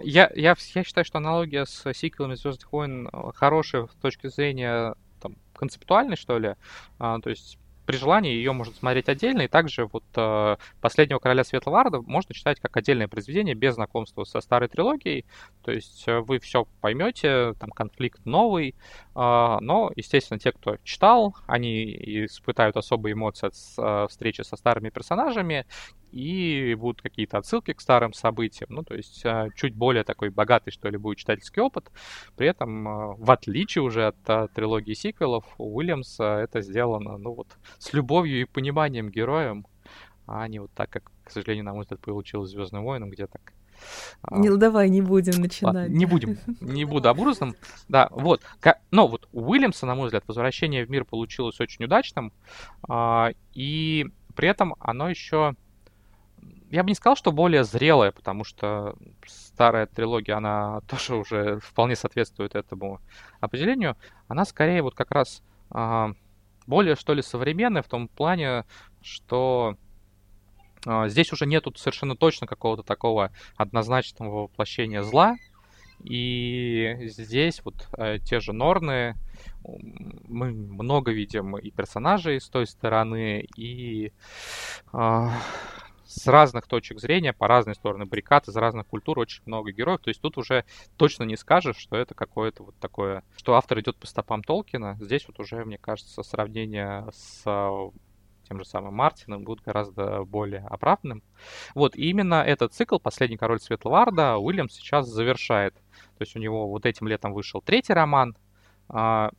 я, 0.00 0.30
я, 0.34 0.54
я 0.74 0.84
считаю, 0.84 1.04
что 1.04 1.18
аналогия 1.18 1.66
с 1.66 1.92
сиквелами 1.92 2.34
«Звездных 2.34 2.72
войн» 2.72 3.08
хорошая 3.34 3.86
с 3.86 3.94
точки 4.00 4.28
зрения 4.28 4.94
там, 5.20 5.36
концептуальной, 5.54 6.16
что 6.16 6.38
ли. 6.38 6.54
А, 6.98 7.20
то 7.20 7.30
есть 7.30 7.58
при 7.90 7.96
желании 7.96 8.32
ее 8.32 8.52
можно 8.52 8.72
смотреть 8.72 9.08
отдельно, 9.08 9.42
и 9.42 9.48
также 9.48 9.86
вот 9.86 10.04
э, 10.14 10.56
«Последнего 10.80 11.18
короля 11.18 11.42
Светлого 11.42 11.80
Арда» 11.80 12.00
можно 12.02 12.32
читать 12.32 12.60
как 12.60 12.76
отдельное 12.76 13.08
произведение 13.08 13.56
без 13.56 13.74
знакомства 13.74 14.22
со 14.22 14.40
старой 14.40 14.68
трилогией, 14.68 15.24
то 15.64 15.72
есть 15.72 16.04
э, 16.06 16.20
вы 16.20 16.38
все 16.38 16.68
поймете, 16.80 17.54
там 17.58 17.70
конфликт 17.70 18.24
новый, 18.24 18.70
э, 18.70 18.74
но, 19.14 19.90
естественно, 19.96 20.38
те, 20.38 20.52
кто 20.52 20.76
читал, 20.84 21.34
они 21.48 21.82
испытают 22.26 22.76
особые 22.76 23.14
эмоции 23.14 23.48
от 23.48 23.54
э, 23.78 24.06
встречи 24.08 24.42
со 24.42 24.54
старыми 24.54 24.90
персонажами, 24.90 25.66
и 26.10 26.74
будут 26.74 27.02
какие-то 27.02 27.38
отсылки 27.38 27.72
к 27.72 27.80
старым 27.80 28.12
событиям. 28.12 28.70
Ну, 28.70 28.82
то 28.82 28.94
есть 28.94 29.24
а, 29.24 29.48
чуть 29.54 29.74
более 29.74 30.04
такой 30.04 30.30
богатый, 30.30 30.70
что 30.70 30.88
ли, 30.88 30.96
будет 30.96 31.18
читательский 31.18 31.60
опыт. 31.60 31.90
При 32.36 32.48
этом, 32.48 32.88
а, 32.88 33.14
в 33.16 33.30
отличие 33.30 33.82
уже 33.82 34.08
от 34.08 34.16
а, 34.26 34.48
трилогии 34.48 34.94
сиквелов, 34.94 35.44
у 35.58 35.76
Уильямса 35.76 36.38
это 36.38 36.60
сделано, 36.62 37.16
ну, 37.16 37.34
вот, 37.34 37.48
с 37.78 37.92
любовью 37.92 38.42
и 38.42 38.44
пониманием 38.44 39.10
героям, 39.10 39.66
а 40.26 40.46
не 40.48 40.58
вот 40.58 40.70
так, 40.72 40.90
как, 40.90 41.10
к 41.24 41.30
сожалению, 41.30 41.64
на 41.64 41.72
мой 41.72 41.82
взгляд, 41.82 42.00
получилось 42.00 42.50
Звездным 42.50 42.84
войнам, 42.84 43.10
где 43.10 43.26
так 43.26 43.52
не, 44.30 44.54
давай, 44.58 44.90
не 44.90 45.00
будем 45.00 45.40
начинать. 45.40 45.74
Ладно, 45.74 45.88
не 45.88 46.04
будем, 46.04 46.36
не 46.60 46.84
буду 46.84 47.08
обрусным. 47.08 47.54
Да, 47.88 48.08
вот. 48.10 48.42
Но 48.90 49.08
вот 49.08 49.26
у 49.32 49.50
Уильямса, 49.50 49.86
на 49.86 49.94
мой 49.94 50.06
взгляд, 50.06 50.24
возвращение 50.26 50.84
в 50.84 50.90
мир 50.90 51.06
получилось 51.06 51.58
очень 51.60 51.86
удачным. 51.86 52.30
И 53.54 54.06
при 54.34 54.48
этом 54.48 54.74
оно 54.80 55.08
еще 55.08 55.54
я 56.70 56.82
бы 56.82 56.88
не 56.88 56.94
сказал, 56.94 57.16
что 57.16 57.32
более 57.32 57.64
зрелая, 57.64 58.12
потому 58.12 58.44
что 58.44 58.96
старая 59.26 59.86
трилогия, 59.86 60.36
она 60.36 60.80
тоже 60.88 61.16
уже 61.16 61.58
вполне 61.60 61.96
соответствует 61.96 62.54
этому 62.54 63.00
определению. 63.40 63.96
Она 64.28 64.44
скорее 64.44 64.82
вот 64.82 64.94
как 64.94 65.10
раз 65.10 65.42
э, 65.74 66.14
более, 66.66 66.94
что 66.94 67.14
ли, 67.14 67.22
современная 67.22 67.82
в 67.82 67.88
том 67.88 68.06
плане, 68.08 68.64
что 69.02 69.76
э, 70.86 71.08
здесь 71.08 71.32
уже 71.32 71.46
нету 71.46 71.72
совершенно 71.76 72.16
точно 72.16 72.46
какого-то 72.46 72.84
такого 72.84 73.32
однозначного 73.56 74.42
воплощения 74.42 75.02
зла. 75.02 75.34
И 76.04 76.96
здесь 77.08 77.62
вот 77.64 77.88
э, 77.98 78.20
те 78.20 78.40
же 78.40 78.52
Норны, 78.52 79.16
мы 79.64 80.52
много 80.52 81.12
видим 81.12 81.58
и 81.58 81.70
персонажей 81.70 82.40
с 82.40 82.48
той 82.48 82.66
стороны, 82.66 83.46
и 83.56 84.12
э, 84.92 85.28
с 86.10 86.26
разных 86.26 86.66
точек 86.66 86.98
зрения, 86.98 87.32
по 87.32 87.46
разные 87.46 87.74
стороны 87.74 88.04
баррикад, 88.04 88.48
из 88.48 88.56
разных 88.56 88.86
культур, 88.86 89.18
очень 89.20 89.42
много 89.46 89.70
героев. 89.70 90.00
То 90.00 90.08
есть 90.08 90.20
тут 90.20 90.38
уже 90.38 90.64
точно 90.96 91.22
не 91.22 91.36
скажешь, 91.36 91.76
что 91.76 91.96
это 91.96 92.14
какое-то 92.14 92.64
вот 92.64 92.74
такое, 92.80 93.22
что 93.36 93.54
автор 93.54 93.78
идет 93.78 93.96
по 93.96 94.08
стопам 94.08 94.42
Толкина. 94.42 94.96
Здесь 95.00 95.26
вот 95.28 95.38
уже, 95.38 95.64
мне 95.64 95.78
кажется, 95.78 96.24
сравнение 96.24 97.06
с 97.12 97.42
а, 97.46 97.90
тем 98.48 98.58
же 98.58 98.64
самым 98.64 98.94
Мартином 98.94 99.44
будет 99.44 99.62
гораздо 99.62 100.24
более 100.24 100.66
оправданным. 100.68 101.22
Вот, 101.76 101.94
и 101.94 102.10
именно 102.10 102.42
этот 102.42 102.74
цикл 102.74 102.98
«Последний 102.98 103.36
король 103.36 103.60
Светлого 103.60 104.02
Арда» 104.02 104.36
Уильям 104.38 104.68
сейчас 104.68 105.06
завершает. 105.06 105.74
То 106.18 106.22
есть 106.22 106.34
у 106.34 106.40
него 106.40 106.68
вот 106.68 106.86
этим 106.86 107.06
летом 107.06 107.32
вышел 107.32 107.62
третий 107.62 107.92
роман, 107.92 108.36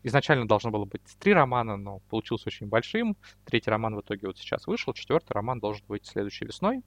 изначально 0.04 0.48
должно 0.48 0.72
было 0.72 0.86
быть 0.86 1.02
три 1.20 1.34
романа, 1.34 1.76
но 1.76 2.00
получился 2.10 2.48
очень 2.48 2.68
большим. 2.68 3.18
Третий 3.46 3.70
роман 3.70 3.96
в 3.96 4.02
итоге 4.02 4.28
вот 4.28 4.38
сейчас 4.38 4.66
вышел, 4.66 4.94
четвертый 4.94 5.34
роман 5.34 5.60
должен 5.60 5.84
быть 5.88 6.06
следующей 6.06 6.46
весной. 6.46 6.84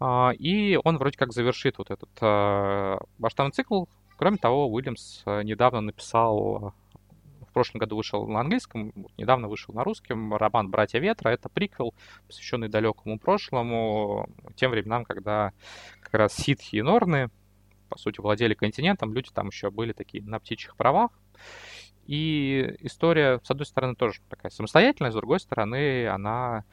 А, 0.00 0.30
и 0.38 0.78
он 0.82 0.98
вроде 0.98 1.16
как 1.16 1.32
завершит 1.32 1.78
вот 1.78 1.90
этот 1.90 2.10
а, 2.20 2.98
масштабный 3.18 3.52
цикл. 3.52 3.84
Кроме 4.16 4.36
того, 4.36 4.68
Уильямс 4.68 5.22
недавно 5.26 5.80
написал 5.80 6.74
в 7.48 7.52
прошлом 7.54 7.78
году 7.78 7.96
вышел 7.96 8.26
на 8.26 8.40
английском, 8.40 8.92
недавно 9.16 9.48
вышел 9.48 9.72
на 9.74 9.84
русском 9.84 10.34
роман 10.34 10.70
«Братья 10.70 10.98
ветра». 10.98 11.30
Это 11.30 11.48
приквел, 11.48 11.94
посвященный 12.26 12.68
далекому 12.68 13.18
прошлому, 13.18 14.28
тем 14.56 14.72
временам, 14.72 15.04
когда 15.04 15.52
как 16.00 16.14
раз 16.14 16.34
ситхи 16.34 16.76
и 16.76 16.82
норны, 16.82 17.30
по 17.88 17.96
сути, 17.96 18.20
владели 18.20 18.54
континентом, 18.54 19.12
люди 19.12 19.30
там 19.32 19.48
еще 19.48 19.70
были 19.70 19.92
такие 19.92 20.24
на 20.24 20.40
птичьих 20.40 20.74
правах. 20.76 21.12
И 22.06 22.76
история, 22.80 23.40
с 23.42 23.50
одной 23.50 23.66
стороны, 23.66 23.94
тоже 23.94 24.20
такая 24.28 24.50
самостоятельная, 24.50 25.10
с 25.10 25.14
другой 25.14 25.40
стороны, 25.40 26.06
она 26.08 26.64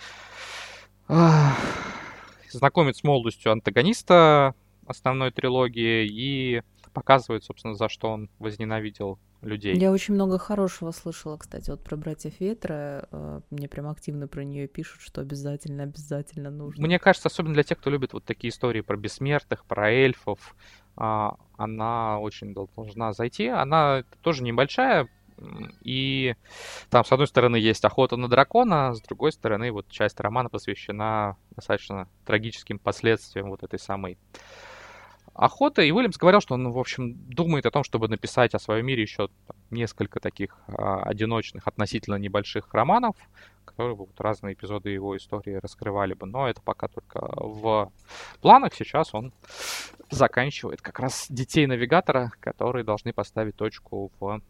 знакомит 2.51 2.97
с 2.97 3.03
молодостью 3.03 3.51
антагониста 3.51 4.55
основной 4.85 5.31
трилогии 5.31 6.05
и 6.05 6.61
показывает, 6.93 7.43
собственно, 7.43 7.75
за 7.75 7.87
что 7.87 8.09
он 8.09 8.29
возненавидел 8.39 9.19
людей. 9.41 9.75
Я 9.75 9.91
очень 9.91 10.13
много 10.13 10.37
хорошего 10.37 10.91
слышала, 10.91 11.37
кстати, 11.37 11.69
вот 11.69 11.83
про 11.83 11.95
братьев 11.95 12.39
Ветра. 12.39 13.07
Э, 13.11 13.41
мне 13.49 13.67
прям 13.67 13.87
активно 13.87 14.27
про 14.27 14.43
нее 14.43 14.67
пишут, 14.67 15.01
что 15.01 15.21
обязательно, 15.21 15.83
обязательно 15.83 16.51
нужно. 16.51 16.85
Мне 16.85 16.99
кажется, 16.99 17.27
особенно 17.27 17.53
для 17.53 17.63
тех, 17.63 17.79
кто 17.79 17.89
любит 17.89 18.13
вот 18.13 18.23
такие 18.23 18.51
истории 18.51 18.81
про 18.81 18.97
бессмертных, 18.97 19.65
про 19.65 19.91
эльфов, 19.91 20.55
она 20.95 22.19
очень 22.19 22.53
должна 22.53 23.13
зайти. 23.13 23.47
Она 23.47 24.03
тоже 24.21 24.43
небольшая, 24.43 25.07
и 25.81 26.35
там, 26.89 27.03
с 27.03 27.11
одной 27.11 27.27
стороны, 27.27 27.55
есть 27.55 27.83
охота 27.83 28.15
на 28.15 28.27
дракона, 28.27 28.93
с 28.93 29.01
другой 29.01 29.31
стороны, 29.31 29.71
вот 29.71 29.87
часть 29.89 30.19
романа 30.19 30.49
посвящена 30.49 31.37
достаточно 31.55 32.07
трагическим 32.25 32.77
последствиям 32.79 33.49
вот 33.49 33.63
этой 33.63 33.79
самой 33.79 34.17
охоты. 35.33 35.87
И 35.87 35.91
Уильямс 35.91 36.17
говорил, 36.17 36.41
что 36.41 36.55
он, 36.55 36.71
в 36.71 36.77
общем, 36.77 37.15
думает 37.29 37.65
о 37.65 37.71
том, 37.71 37.83
чтобы 37.83 38.07
написать 38.07 38.53
о 38.53 38.59
своем 38.59 38.85
мире 38.85 39.01
еще 39.01 39.29
там, 39.47 39.55
несколько 39.71 40.19
таких 40.19 40.57
а, 40.67 41.01
одиночных, 41.03 41.67
относительно 41.67 42.15
небольших 42.15 42.73
романов, 42.73 43.15
которые 43.65 43.95
бы 43.95 44.05
вот 44.05 44.19
разные 44.19 44.53
эпизоды 44.53 44.89
его 44.89 45.15
истории 45.17 45.55
раскрывали 45.55 46.13
бы. 46.13 46.27
Но 46.27 46.47
это 46.47 46.61
пока 46.61 46.87
только 46.87 47.19
в 47.35 47.91
планах. 48.41 48.73
Сейчас 48.73 49.13
он 49.13 49.33
заканчивает 50.09 50.81
как 50.81 50.99
раз 50.99 51.27
детей 51.29 51.65
навигатора, 51.67 52.31
которые 52.39 52.83
должны 52.83 53.13
поставить 53.13 53.55
точку 53.55 54.11
в 54.19 54.41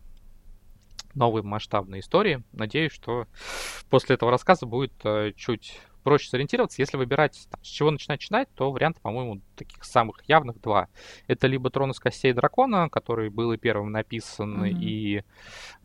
новой 1.15 1.41
масштабной 1.43 1.99
истории. 1.99 2.43
Надеюсь, 2.51 2.91
что 2.91 3.27
после 3.89 4.15
этого 4.15 4.31
рассказа 4.31 4.65
будет 4.65 4.93
э, 5.03 5.33
чуть 5.35 5.79
проще 6.03 6.29
сориентироваться. 6.29 6.81
Если 6.81 6.97
выбирать, 6.97 7.47
там, 7.49 7.63
с 7.63 7.67
чего 7.67 7.91
начинать 7.91 8.19
читать, 8.19 8.49
то 8.55 8.71
варианты, 8.71 8.99
по-моему, 9.01 9.41
таких 9.55 9.83
самых 9.83 10.23
явных 10.27 10.59
два. 10.61 10.87
Это 11.27 11.47
либо 11.47 11.69
«Трон 11.69 11.91
из 11.91 11.99
костей 11.99 12.33
дракона», 12.33 12.89
который 12.89 13.29
был 13.29 13.51
и 13.53 13.57
первым 13.57 13.91
написан, 13.91 14.63
mm-hmm. 14.63 14.79
и... 14.79 15.17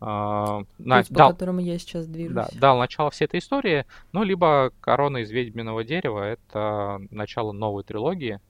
Э, 0.00 0.64
на, 0.78 0.98
Путь, 0.98 1.10
дал, 1.10 1.28
по 1.28 1.34
которому 1.34 1.60
я 1.60 1.78
сейчас 1.78 2.06
движусь. 2.06 2.34
Да, 2.34 2.48
дал 2.54 2.78
начало 2.78 3.10
всей 3.10 3.24
этой 3.26 3.40
истории. 3.40 3.86
Ну, 4.12 4.22
либо 4.22 4.72
«Корона 4.80 5.18
из 5.18 5.30
ведьминого 5.30 5.84
дерева»— 5.84 6.22
это 6.24 7.00
начало 7.10 7.52
новой 7.52 7.84
трилогии. 7.84 8.40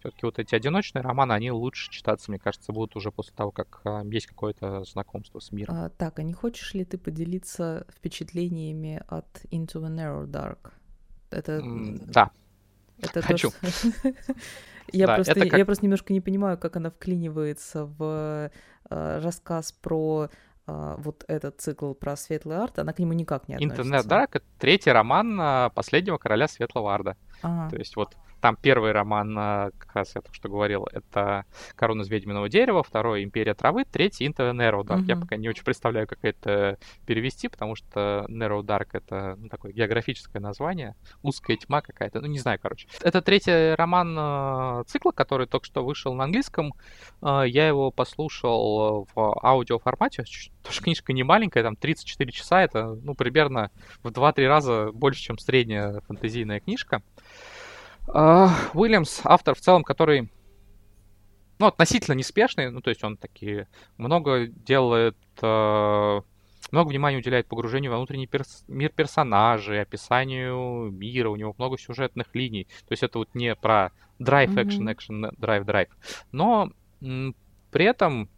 Все-таки 0.00 0.26
вот 0.26 0.38
эти 0.38 0.54
одиночные 0.54 1.02
романы, 1.02 1.32
они 1.32 1.50
лучше 1.50 1.90
читаться, 1.90 2.30
мне 2.30 2.38
кажется, 2.38 2.72
будут 2.72 2.94
уже 2.96 3.10
после 3.10 3.34
того, 3.34 3.50
как 3.50 3.80
э, 3.84 4.02
есть 4.04 4.26
какое-то 4.26 4.84
знакомство 4.84 5.40
с 5.40 5.50
миром. 5.52 5.74
А, 5.74 5.88
так, 5.88 6.18
а 6.18 6.22
не 6.22 6.32
хочешь 6.32 6.74
ли 6.74 6.84
ты 6.84 6.98
поделиться 6.98 7.86
впечатлениями 7.96 9.02
от 9.08 9.26
Into 9.50 9.80
the 9.80 9.88
Narrow 9.88 10.26
Dark? 10.26 10.72
Это... 11.30 11.60
Да. 11.62 12.30
Это 12.98 13.22
Хочу. 13.22 13.50
То, 13.50 13.56
я, 14.92 15.06
да, 15.06 15.14
просто, 15.16 15.34
как... 15.34 15.58
я 15.58 15.64
просто 15.64 15.84
немножко 15.84 16.12
не 16.12 16.20
понимаю, 16.20 16.58
как 16.58 16.76
она 16.76 16.90
вклинивается 16.90 17.84
в 17.84 18.50
э, 18.90 19.20
рассказ 19.20 19.72
про 19.72 20.30
э, 20.66 20.94
вот 20.98 21.24
этот 21.28 21.60
цикл 21.60 21.92
про 21.92 22.16
светлый 22.16 22.56
арт, 22.56 22.78
она 22.78 22.92
к 22.92 22.98
нему 22.98 23.12
никак 23.12 23.48
не 23.48 23.56
относится. 23.56 23.82
Интернет 23.82 24.06
Дарк— 24.06 24.36
это 24.36 24.46
третий 24.58 24.90
роман 24.90 25.38
э, 25.40 25.70
последнего 25.74 26.16
короля 26.16 26.48
светлого 26.48 26.94
арда. 26.94 27.16
А. 27.42 27.68
То 27.68 27.76
есть 27.76 27.96
вот 27.96 28.16
там 28.46 28.54
первый 28.54 28.92
роман, 28.92 29.36
а, 29.36 29.70
как 29.76 29.92
раз 29.96 30.14
я 30.14 30.20
только 30.20 30.36
что 30.36 30.48
говорил, 30.48 30.86
это 30.92 31.46
«Корона 31.74 32.02
из 32.02 32.08
ведьминого 32.08 32.48
дерева», 32.48 32.84
второй 32.84 33.24
«Империя 33.24 33.54
травы», 33.54 33.84
третий 33.84 34.24
«Into 34.24 34.52
Narrow 34.52 34.84
Dark». 34.84 35.00
Mm-hmm. 35.00 35.08
Я 35.08 35.16
пока 35.16 35.34
не 35.34 35.48
очень 35.48 35.64
представляю, 35.64 36.06
как 36.06 36.20
это 36.22 36.78
перевести, 37.06 37.48
потому 37.48 37.74
что 37.74 38.24
Narrow 38.28 38.62
Dark— 38.62 38.90
это 38.92 39.34
ну, 39.36 39.48
такое 39.48 39.72
географическое 39.72 40.40
название, 40.40 40.94
узкая 41.22 41.56
тьма 41.56 41.80
какая-то, 41.80 42.20
ну 42.20 42.28
не 42.28 42.38
знаю, 42.38 42.60
короче. 42.62 42.86
Это 43.02 43.20
третий 43.20 43.74
роман 43.74 44.16
э, 44.16 44.84
цикла, 44.86 45.10
который 45.10 45.48
только 45.48 45.66
что 45.66 45.84
вышел 45.84 46.14
на 46.14 46.22
английском. 46.22 46.72
Э, 47.22 47.42
я 47.48 47.66
его 47.66 47.90
послушал 47.90 49.08
в 49.12 49.40
аудиоформате, 49.42 50.22
тоже 50.62 50.82
книжка 50.82 51.12
не 51.12 51.24
маленькая, 51.24 51.64
там 51.64 51.74
34 51.74 52.30
часа, 52.30 52.62
это 52.62 52.96
ну 53.02 53.16
примерно 53.16 53.72
в 54.04 54.10
2-3 54.10 54.46
раза 54.46 54.92
больше, 54.92 55.20
чем 55.20 55.36
средняя 55.36 56.00
фэнтезийная 56.06 56.60
книжка. 56.60 57.02
Уильямс, 58.08 59.20
автор 59.24 59.54
в 59.54 59.60
целом, 59.60 59.82
который 59.82 60.30
ну, 61.58 61.66
относительно 61.66 62.14
неспешный, 62.14 62.70
ну, 62.70 62.80
то 62.80 62.90
есть 62.90 63.02
он 63.02 63.16
такие 63.16 63.68
много 63.96 64.46
делает, 64.46 65.16
э, 65.40 66.20
много 66.70 66.88
внимания 66.88 67.16
уделяет 67.16 67.46
погружению 67.46 67.92
во 67.92 67.96
внутренний 67.96 68.26
перс 68.26 68.64
мир 68.68 68.90
персонажей, 68.90 69.80
описанию 69.80 70.90
мира, 70.90 71.30
у 71.30 71.36
него 71.36 71.54
много 71.56 71.78
сюжетных 71.78 72.34
линий. 72.34 72.64
То 72.64 72.92
есть 72.92 73.02
это 73.02 73.18
вот 73.18 73.34
не 73.34 73.54
про 73.54 73.92
драйв, 74.18 74.56
экшен, 74.56 74.92
экшен, 74.92 75.30
драйв, 75.38 75.64
драйв. 75.64 75.88
Но 76.32 76.70
при 77.00 77.84
этом 77.84 78.28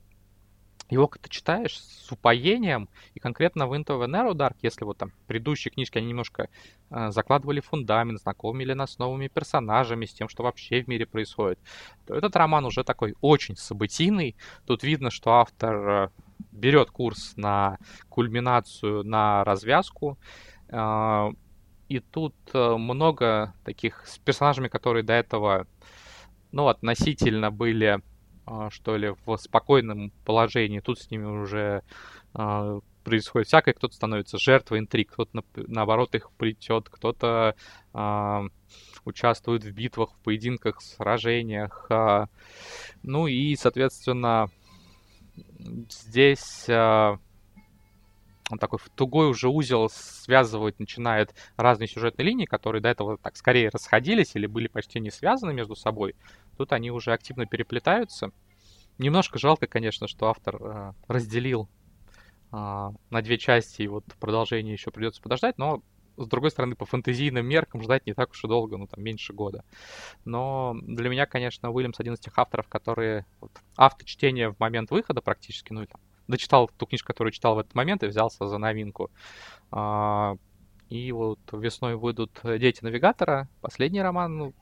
его 0.90 1.10
ты 1.20 1.28
читаешь 1.28 1.78
с 1.78 2.10
упоением, 2.10 2.88
и 3.14 3.20
конкретно 3.20 3.66
в 3.66 3.74
Into 3.74 3.98
the 4.00 4.06
Narrow 4.06 4.32
Dark, 4.32 4.56
если 4.62 4.84
вот 4.84 4.98
там 4.98 5.12
предыдущие 5.26 5.70
книжки, 5.70 5.98
они 5.98 6.08
немножко 6.08 6.48
э, 6.90 7.10
закладывали 7.10 7.60
фундамент, 7.60 8.20
знакомили 8.20 8.72
нас 8.72 8.92
с 8.92 8.98
новыми 8.98 9.28
персонажами, 9.28 10.06
с 10.06 10.14
тем, 10.14 10.28
что 10.28 10.42
вообще 10.42 10.82
в 10.82 10.88
мире 10.88 11.06
происходит, 11.06 11.58
то 12.06 12.14
этот 12.14 12.34
роман 12.36 12.64
уже 12.64 12.84
такой 12.84 13.14
очень 13.20 13.56
событийный. 13.56 14.36
Тут 14.66 14.82
видно, 14.82 15.10
что 15.10 15.34
автор 15.34 15.88
э, 15.88 16.08
берет 16.52 16.90
курс 16.90 17.34
на 17.36 17.78
кульминацию, 18.08 19.04
на 19.04 19.44
развязку, 19.44 20.18
э, 20.68 21.32
и 21.88 22.00
тут 22.00 22.34
э, 22.52 22.76
много 22.76 23.54
таких 23.64 24.06
с 24.06 24.18
персонажами, 24.18 24.68
которые 24.68 25.02
до 25.02 25.14
этого, 25.14 25.66
ну, 26.52 26.68
относительно 26.68 27.50
были 27.50 28.00
что 28.70 28.96
ли, 28.96 29.14
в 29.24 29.36
спокойном 29.36 30.12
положении. 30.24 30.80
Тут 30.80 31.00
с 31.00 31.10
ними 31.10 31.26
уже 31.26 31.82
а, 32.34 32.80
происходит 33.04 33.48
всякое, 33.48 33.74
кто-то 33.74 33.94
становится 33.94 34.38
жертвой 34.38 34.80
интриг, 34.80 35.12
кто-то 35.12 35.36
на, 35.36 35.42
наоборот 35.54 36.14
их 36.14 36.30
плетет, 36.32 36.88
кто-то 36.90 37.54
а, 37.94 38.42
участвует 39.04 39.64
в 39.64 39.70
битвах, 39.72 40.12
в 40.12 40.18
поединках, 40.22 40.80
сражениях. 40.82 41.86
А, 41.90 42.26
ну 43.02 43.26
и, 43.26 43.54
соответственно, 43.56 44.48
здесь 45.88 46.66
а, 46.68 47.18
он 48.50 48.58
такой 48.58 48.78
в 48.78 48.88
тугой 48.90 49.28
уже 49.28 49.48
узел 49.48 49.88
связывать 49.90 50.78
начинает 50.78 51.34
разные 51.56 51.88
сюжетные 51.88 52.26
линии, 52.26 52.46
которые 52.46 52.80
до 52.80 52.88
этого 52.88 53.18
так 53.18 53.36
скорее 53.36 53.68
расходились 53.68 54.34
или 54.34 54.46
были 54.46 54.68
почти 54.68 55.00
не 55.00 55.10
связаны 55.10 55.52
между 55.52 55.74
собой. 55.76 56.14
Тут 56.58 56.72
они 56.72 56.90
уже 56.90 57.12
активно 57.12 57.46
переплетаются. 57.46 58.32
Немножко 58.98 59.38
жалко, 59.38 59.68
конечно, 59.68 60.08
что 60.08 60.28
автор 60.28 60.56
э, 60.60 60.92
разделил 61.06 61.68
э, 62.52 62.56
на 62.56 63.22
две 63.22 63.38
части, 63.38 63.82
и 63.82 63.88
вот 63.88 64.04
продолжение 64.18 64.72
еще 64.72 64.90
придется 64.90 65.22
подождать, 65.22 65.56
но 65.56 65.82
с 66.16 66.26
другой 66.26 66.50
стороны, 66.50 66.74
по 66.74 66.84
фэнтезийным 66.84 67.46
меркам 67.46 67.80
ждать 67.80 68.06
не 68.06 68.12
так 68.12 68.30
уж 68.32 68.42
и 68.44 68.48
долго, 68.48 68.76
ну 68.76 68.88
там 68.88 69.04
меньше 69.04 69.32
года. 69.32 69.64
Но 70.24 70.74
для 70.82 71.08
меня, 71.08 71.26
конечно, 71.26 71.70
Уильямс 71.70 72.00
один 72.00 72.14
из 72.14 72.18
тех 72.18 72.36
авторов, 72.36 72.66
которые 72.66 73.24
вот, 73.40 73.52
авточтение 73.76 74.50
в 74.50 74.58
момент 74.58 74.90
выхода 74.90 75.20
практически, 75.20 75.72
ну 75.72 75.86
там, 75.86 76.00
дочитал 76.26 76.68
ту 76.76 76.86
книжку, 76.86 77.06
которую 77.06 77.32
читал 77.32 77.54
в 77.54 77.60
этот 77.60 77.76
момент 77.76 78.02
и 78.02 78.08
взялся 78.08 78.48
за 78.48 78.58
новинку. 78.58 79.12
А, 79.70 80.36
и 80.88 81.12
вот 81.12 81.38
весной 81.52 81.94
выйдут 81.94 82.40
«Дети 82.42 82.82
навигатора», 82.82 83.48
последний 83.60 84.02
роман 84.02 84.54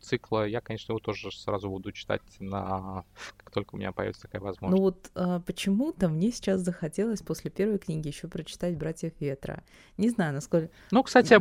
цикла. 0.00 0.46
Я, 0.46 0.60
конечно, 0.60 0.92
его 0.92 0.98
тоже 0.98 1.30
сразу 1.30 1.68
буду 1.68 1.92
читать, 1.92 2.22
на... 2.38 3.04
как 3.36 3.50
только 3.50 3.74
у 3.74 3.78
меня 3.78 3.92
появится 3.92 4.22
такая 4.22 4.40
возможность. 4.40 4.78
Ну 4.78 4.82
вот 4.82 5.10
а, 5.14 5.40
почему-то 5.40 6.08
мне 6.08 6.30
сейчас 6.30 6.60
захотелось 6.60 7.22
после 7.22 7.50
первой 7.50 7.78
книги 7.78 8.08
еще 8.08 8.28
прочитать 8.28 8.76
«Братьев 8.76 9.12
Ветра». 9.20 9.62
Не 9.98 10.08
знаю, 10.08 10.34
насколько... 10.34 10.72
Ну, 10.90 11.02
кстати, 11.02 11.38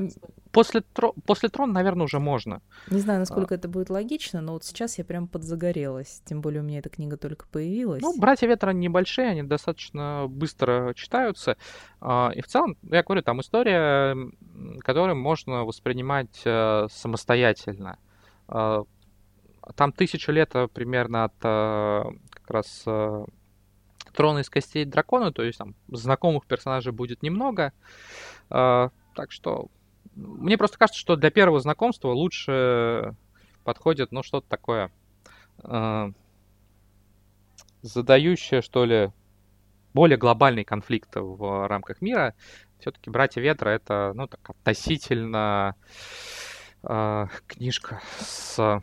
после, 0.52 0.82
тро... 0.82 1.14
после 1.26 1.50
«Трон», 1.50 1.72
наверное, 1.72 2.06
уже 2.06 2.20
можно. 2.20 2.62
Не 2.90 3.00
знаю, 3.00 3.20
насколько 3.20 3.56
а... 3.56 3.58
это 3.58 3.68
будет 3.68 3.90
логично, 3.90 4.42
но 4.42 4.54
вот 4.54 4.64
сейчас 4.64 4.98
я 4.98 5.06
прям 5.06 5.28
подзагорелась. 5.28 6.22
Тем 6.26 6.42
более 6.42 6.62
у 6.62 6.66
меня 6.66 6.80
эта 6.80 6.90
книга 6.90 7.18
только 7.18 7.46
появилась. 7.48 8.02
Ну, 8.02 8.20
«Братья 8.20 8.48
Ветра» 8.48 8.72
небольшие, 8.72 9.30
они 9.30 9.44
достаточно 9.44 10.26
быстро 10.30 10.94
читаются. 10.96 11.58
А, 12.00 12.32
и 12.36 12.42
в 12.42 12.48
целом, 12.48 12.78
я 12.84 13.04
говорю, 13.04 13.22
там 13.22 13.42
история, 13.42 14.18
которую 14.80 15.16
можно 15.16 15.66
воспринимать 15.66 16.42
э, 16.46 16.88
самостоятельно. 16.92 17.98
А, 18.52 18.84
там 19.76 19.94
тысяча 19.94 20.32
лет 20.32 20.52
э, 20.56 20.68
примерно 20.68 21.26
от 21.26 21.34
э, 21.44 22.04
как 22.32 22.50
раз 22.50 22.86
трона 24.14 24.40
из 24.40 24.50
костей 24.50 24.84
дракона, 24.84 25.32
то 25.32 25.42
есть 25.44 25.58
там 25.58 25.76
знакомых 25.88 26.46
персонажей 26.46 26.92
будет 26.92 27.24
немного. 27.24 27.72
А, 28.50 28.90
так 29.16 29.32
что 29.32 29.70
мне 30.16 30.58
просто 30.58 30.78
кажется, 30.78 31.00
что 31.00 31.16
для 31.16 31.32
первого 31.32 31.62
знакомства 31.62 32.10
лучше 32.10 33.16
подходит, 33.64 34.12
ну, 34.12 34.24
что-то 34.24 34.48
такое 34.50 34.92
задающее, 37.82 38.62
что 38.62 38.86
ли, 38.86 39.12
более 39.94 40.18
глобальный 40.18 40.64
конфликт 40.64 41.10
в 41.16 41.68
рамках 41.68 42.02
мира, 42.02 42.34
все-таки 42.80 43.10
«Братья 43.10 43.42
Ветра»— 43.42 43.70
это, 43.72 44.14
ну, 44.16 44.28
так, 44.28 44.50
относительно 44.50 45.76
э, 46.84 47.28
книжка 47.48 48.02
с 48.20 48.82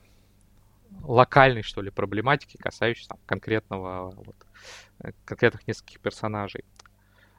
локальной, 1.02 1.62
что 1.62 1.82
ли, 1.82 1.90
проблематики, 1.90 2.56
касающейся 2.56 3.10
там, 3.10 3.18
конкретного, 3.26 4.10
вот, 4.10 4.36
э, 5.00 5.12
конкретных 5.24 5.66
нескольких 5.66 6.00
персонажей. 6.00 6.64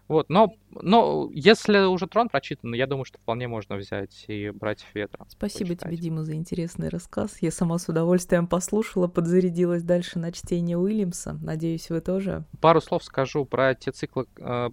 Вот, 0.09 0.27
но, 0.27 0.55
но 0.71 1.29
если 1.31 1.85
уже 1.85 2.07
трон 2.07 2.29
прочитан, 2.29 2.73
я 2.73 2.87
думаю, 2.87 3.05
что 3.05 3.19
вполне 3.19 3.47
можно 3.47 3.75
взять 3.75 4.25
и 4.27 4.49
братьев 4.49 4.87
ветра. 4.95 5.23
Спасибо 5.29 5.69
почитать. 5.69 5.91
тебе, 5.91 5.97
Дима, 6.01 6.23
за 6.23 6.33
интересный 6.33 6.89
рассказ. 6.89 7.37
Я 7.41 7.51
сама 7.51 7.77
с 7.77 7.87
удовольствием 7.89 8.47
послушала, 8.47 9.07
подзарядилась 9.07 9.83
дальше 9.83 10.17
на 10.17 10.31
чтение 10.31 10.79
Уильямса. 10.79 11.37
Надеюсь, 11.43 11.91
вы 11.91 12.01
тоже. 12.01 12.43
Пару 12.59 12.81
слов 12.81 13.03
скажу 13.03 13.45
про 13.45 13.75
те 13.75 13.91
циклы, 13.91 14.25
э, 14.37 14.71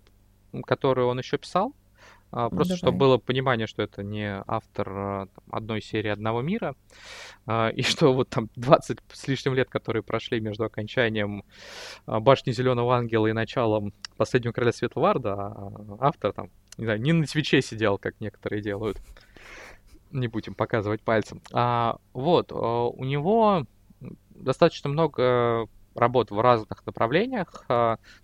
которые 0.65 1.07
он 1.07 1.19
еще 1.19 1.37
писал. 1.37 1.75
А, 2.37 2.51
ну, 2.51 2.51
просто 2.51 2.75
ну, 2.75 2.77
чтобы 2.77 2.99
было 2.99 3.17
понимание, 3.17 3.67
что 3.67 3.83
это 3.83 4.03
не 4.03 4.43
автор 4.47 4.89
а, 4.91 5.27
там, 5.27 5.45
одной 5.51 5.81
серии 5.81 6.11
одного 6.11 6.43
мира, 6.43 6.77
а, 7.47 7.71
и 7.71 7.81
что 7.83 8.13
вот 8.13 8.29
там 8.29 8.51
20 8.57 8.99
с 9.11 9.27
лишним 9.27 9.55
лет, 9.55 9.71
которые 9.71 10.03
прошли 10.03 10.39
между 10.39 10.65
окончанием 10.65 11.45
Башни 12.07 12.53
Зеленого 12.53 12.95
Ангела 12.95 13.27
и 13.29 13.33
началом 13.33 13.95
Последнего 14.19 14.53
Короля 14.53 14.73
Светлого 14.73 15.11
Арда, 15.11 15.57
автор 15.99 16.35
там, 16.35 16.51
не 16.77 16.85
знаю, 16.85 17.01
не 17.01 17.15
на 17.15 17.25
Твиче 17.25 17.63
сидел, 17.63 17.97
как 17.97 18.21
некоторые 18.21 18.61
делают. 18.61 18.99
Не 20.11 20.29
будем 20.29 20.55
показывать 20.55 21.01
пальцем. 21.01 21.41
А, 21.55 21.97
вот, 22.13 22.53
у 22.53 23.03
него 23.03 23.65
достаточно 24.29 24.91
много 24.91 25.69
работ 25.95 26.31
в 26.31 26.39
разных 26.39 26.85
направлениях. 26.85 27.65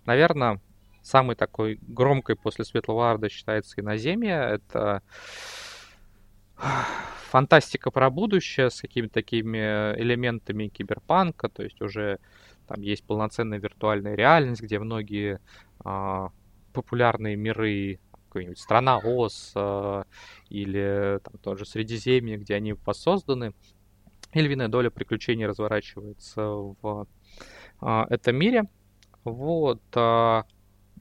Наверное, 0.05 0.61
самой 1.03 1.35
такой 1.35 1.77
громкой 1.81 2.35
после 2.35 2.65
Светлого 2.65 3.11
Арда 3.11 3.29
считается 3.29 3.79
иноземия. 3.79 4.41
Это 4.41 5.03
фантастика 7.29 7.91
про 7.91 8.09
будущее 8.09 8.69
с 8.69 8.81
какими-то 8.81 9.15
такими 9.15 9.57
элементами 9.99 10.67
киберпанка, 10.67 11.49
то 11.49 11.63
есть 11.63 11.81
уже 11.81 12.19
там 12.67 12.81
есть 12.81 13.03
полноценная 13.03 13.59
виртуальная 13.59 14.15
реальность, 14.15 14.61
где 14.61 14.79
многие 14.79 15.39
э, 15.83 16.27
популярные 16.73 17.35
миры, 17.35 17.99
какая-нибудь 18.27 18.59
страна 18.59 18.97
Оз 18.97 19.51
э, 19.55 20.03
или 20.49 21.19
там 21.23 21.37
тоже 21.39 21.65
Средиземье, 21.65 22.37
где 22.37 22.55
они 22.55 22.73
воссозданы, 22.73 23.53
и 24.31 24.41
львиная 24.41 24.67
доля 24.67 24.89
приключений 24.89 25.45
разворачивается 25.45 26.45
в 26.45 27.07
э, 27.81 28.05
этом 28.09 28.35
мире. 28.35 28.63
Вот. 29.23 29.81
Э, 29.95 30.43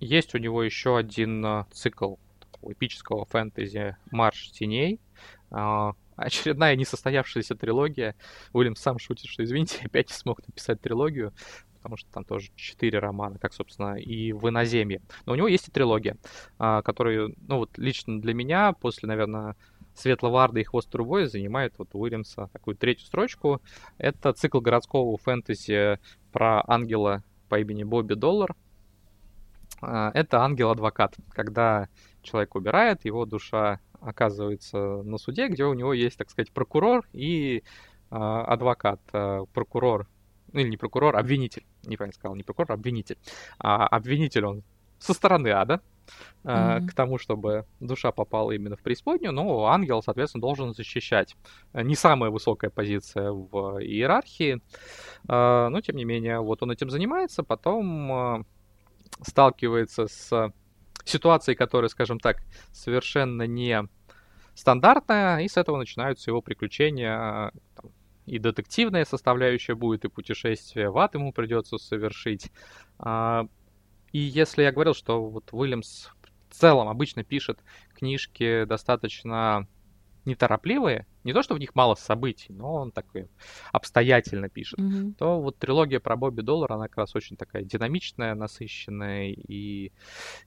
есть 0.03 0.35
у 0.35 0.39
него 0.39 0.63
еще 0.63 0.97
один 0.97 1.45
э, 1.45 1.65
цикл 1.73 2.17
эпического 2.63 3.25
фэнтези 3.25 3.97
«Марш 4.11 4.51
теней», 4.51 5.01
э, 5.51 5.93
очередная 6.17 6.77
несостоявшаяся 6.77 7.55
трилогия. 7.55 8.17
Уильям 8.53 8.77
сам 8.77 8.99
шутит, 8.99 9.31
что, 9.31 9.45
извините, 9.45 9.81
опять 9.85 10.09
не 10.09 10.15
смог 10.15 10.47
написать 10.47 10.81
трилогию, 10.81 11.33
потому 11.77 11.97
что 11.97 12.11
там 12.11 12.25
тоже 12.25 12.51
четыре 12.57 12.99
романа, 12.99 13.39
как, 13.39 13.53
собственно, 13.53 13.95
и 13.95 14.33
в 14.33 14.49
«Иноземье». 14.49 15.01
Но 15.25 15.33
у 15.33 15.37
него 15.37 15.49
есть 15.49 15.69
и 15.69 15.71
трилогия, 15.71 16.17
а, 16.59 16.83
которую, 16.83 17.35
ну 17.49 17.59
вот 17.59 17.79
лично 17.79 18.21
для 18.21 18.35
меня, 18.35 18.73
после, 18.73 19.09
наверное, 19.09 19.57
Светлого 19.95 20.43
Арда 20.43 20.61
и 20.61 20.65
Хвост 20.65 20.91
Трубой 20.91 21.27
занимает 21.27 21.75
вот 21.79 21.91
Уильямса 21.93 22.49
такую 22.53 22.77
третью 22.77 23.07
строчку. 23.07 23.61
Это 23.99 24.33
цикл 24.33 24.61
городского 24.61 25.17
фэнтези 25.19 25.99
про 26.33 26.63
ангела 26.67 27.23
по 27.49 27.61
имени 27.61 27.85
Бобби 27.85 28.15
Доллар. 28.15 28.57
А, 29.83 30.11
это 30.15 30.41
ангел-адвокат, 30.41 31.17
когда 31.31 31.89
человек 32.23 32.55
убирает, 32.55 33.05
его 33.05 33.27
душа 33.27 33.81
оказывается 34.01 35.03
на 35.03 35.19
суде, 35.19 35.49
где 35.49 35.65
у 35.65 35.75
него 35.75 35.93
есть, 35.93 36.17
так 36.17 36.31
сказать, 36.31 36.53
прокурор 36.53 37.07
и 37.13 37.63
э, 38.11 38.15
адвокат. 38.15 39.01
Э, 39.13 39.45
прокурор, 39.53 40.09
ну 40.53 40.61
или 40.61 40.69
не 40.69 40.77
прокурор, 40.77 41.17
обвинитель. 41.17 41.65
Неправильно 41.85 42.15
сказал, 42.15 42.35
не 42.35 42.43
прокурор, 42.43 42.73
а 42.73 42.75
обвинитель. 42.75 43.19
А 43.59 43.87
обвинитель 43.87 44.45
он 44.45 44.63
со 44.99 45.15
стороны 45.15 45.49
ада, 45.49 45.81
mm-hmm. 46.45 46.87
к 46.87 46.95
тому, 46.95 47.19
чтобы 47.19 47.67
душа 47.81 48.13
попала 48.13 48.53
именно 48.53 48.77
в 48.77 48.83
преисподнюю, 48.83 49.33
но 49.33 49.67
ангел, 49.67 50.01
соответственно, 50.01 50.43
должен 50.43 50.75
защищать. 50.75 51.37
Не 51.75 51.97
самая 51.97 52.31
высокая 52.31 52.71
позиция 52.71 53.33
в 53.33 53.81
иерархии, 53.81 54.61
но 55.27 55.81
тем 55.81 55.97
не 55.97 56.05
менее, 56.05 56.39
вот 56.39 56.63
он 56.63 56.71
этим 56.71 56.89
занимается, 56.89 57.43
потом 57.43 58.45
сталкивается 59.21 60.07
с 60.07 60.53
ситуации, 61.05 61.55
которая, 61.55 61.89
скажем 61.89 62.19
так, 62.19 62.43
совершенно 62.73 63.47
не 63.47 63.89
стандартная, 64.55 65.41
и 65.41 65.49
с 65.49 65.57
этого 65.57 65.77
начинаются 65.77 66.31
его 66.31 66.41
приключения. 66.41 67.53
Там, 67.75 67.91
и 68.27 68.39
детективная 68.39 69.05
составляющая 69.05 69.75
будет, 69.75 70.05
и 70.05 70.09
путешествие 70.09 70.91
в 70.91 70.99
ад 70.99 71.15
ему 71.15 71.33
придется 71.33 71.79
совершить. 71.79 72.53
А, 72.99 73.47
и 74.13 74.19
если 74.19 74.63
я 74.63 74.73
говорил, 74.73 74.95
что 74.95 75.29
вот 75.29 75.49
Уильямс 75.53 76.09
в 76.49 76.55
целом 76.55 76.89
обычно 76.89 77.25
пишет 77.25 77.59
книжки 77.95 78.65
достаточно 78.65 79.67
неторопливые, 80.25 81.07
не 81.25 81.33
то, 81.33 81.43
что 81.43 81.55
в 81.55 81.59
них 81.59 81.75
мало 81.75 81.95
событий, 81.95 82.53
но 82.53 82.75
он 82.75 82.91
такой 82.91 83.29
обстоятельно 83.73 84.49
пишет, 84.49 84.79
mm-hmm. 84.79 85.15
то 85.15 85.41
вот 85.41 85.59
трилогия 85.59 86.01
про 86.01 86.17
Бобби 86.17 86.43
Доллар, 86.43 86.73
она 86.73 86.89
как 86.89 86.99
раз 86.99 87.15
очень 87.15 87.37
такая 87.37 87.65
динамичная, 87.65 88.35
насыщенная 88.35 89.31
и 89.31 89.93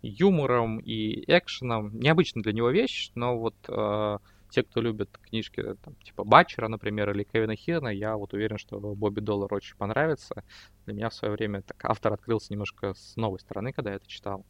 юмором, 0.01 0.79
и 0.79 1.23
экшеном. 1.27 1.97
Необычная 1.97 2.43
для 2.43 2.53
него 2.53 2.69
вещь, 2.69 3.11
но 3.15 3.37
вот 3.37 3.55
э, 3.67 4.17
те, 4.49 4.63
кто 4.63 4.81
любит 4.81 5.17
книжки 5.17 5.75
там, 5.83 5.95
типа 5.95 6.23
Батчера, 6.23 6.67
например, 6.67 7.11
или 7.11 7.23
Кевина 7.23 7.55
Хирна, 7.55 7.89
я 7.89 8.15
вот 8.15 8.33
уверен, 8.33 8.57
что 8.57 8.79
Бобби 8.79 9.19
Доллар 9.19 9.53
очень 9.53 9.75
понравится. 9.75 10.43
Для 10.85 10.93
меня 10.93 11.09
в 11.09 11.13
свое 11.13 11.33
время 11.33 11.61
так, 11.61 11.83
автор 11.83 12.13
открылся 12.13 12.53
немножко 12.53 12.93
с 12.93 13.15
новой 13.15 13.39
стороны, 13.39 13.73
когда 13.73 13.91
я 13.91 13.97
это 13.97 14.07
читал. 14.07 14.45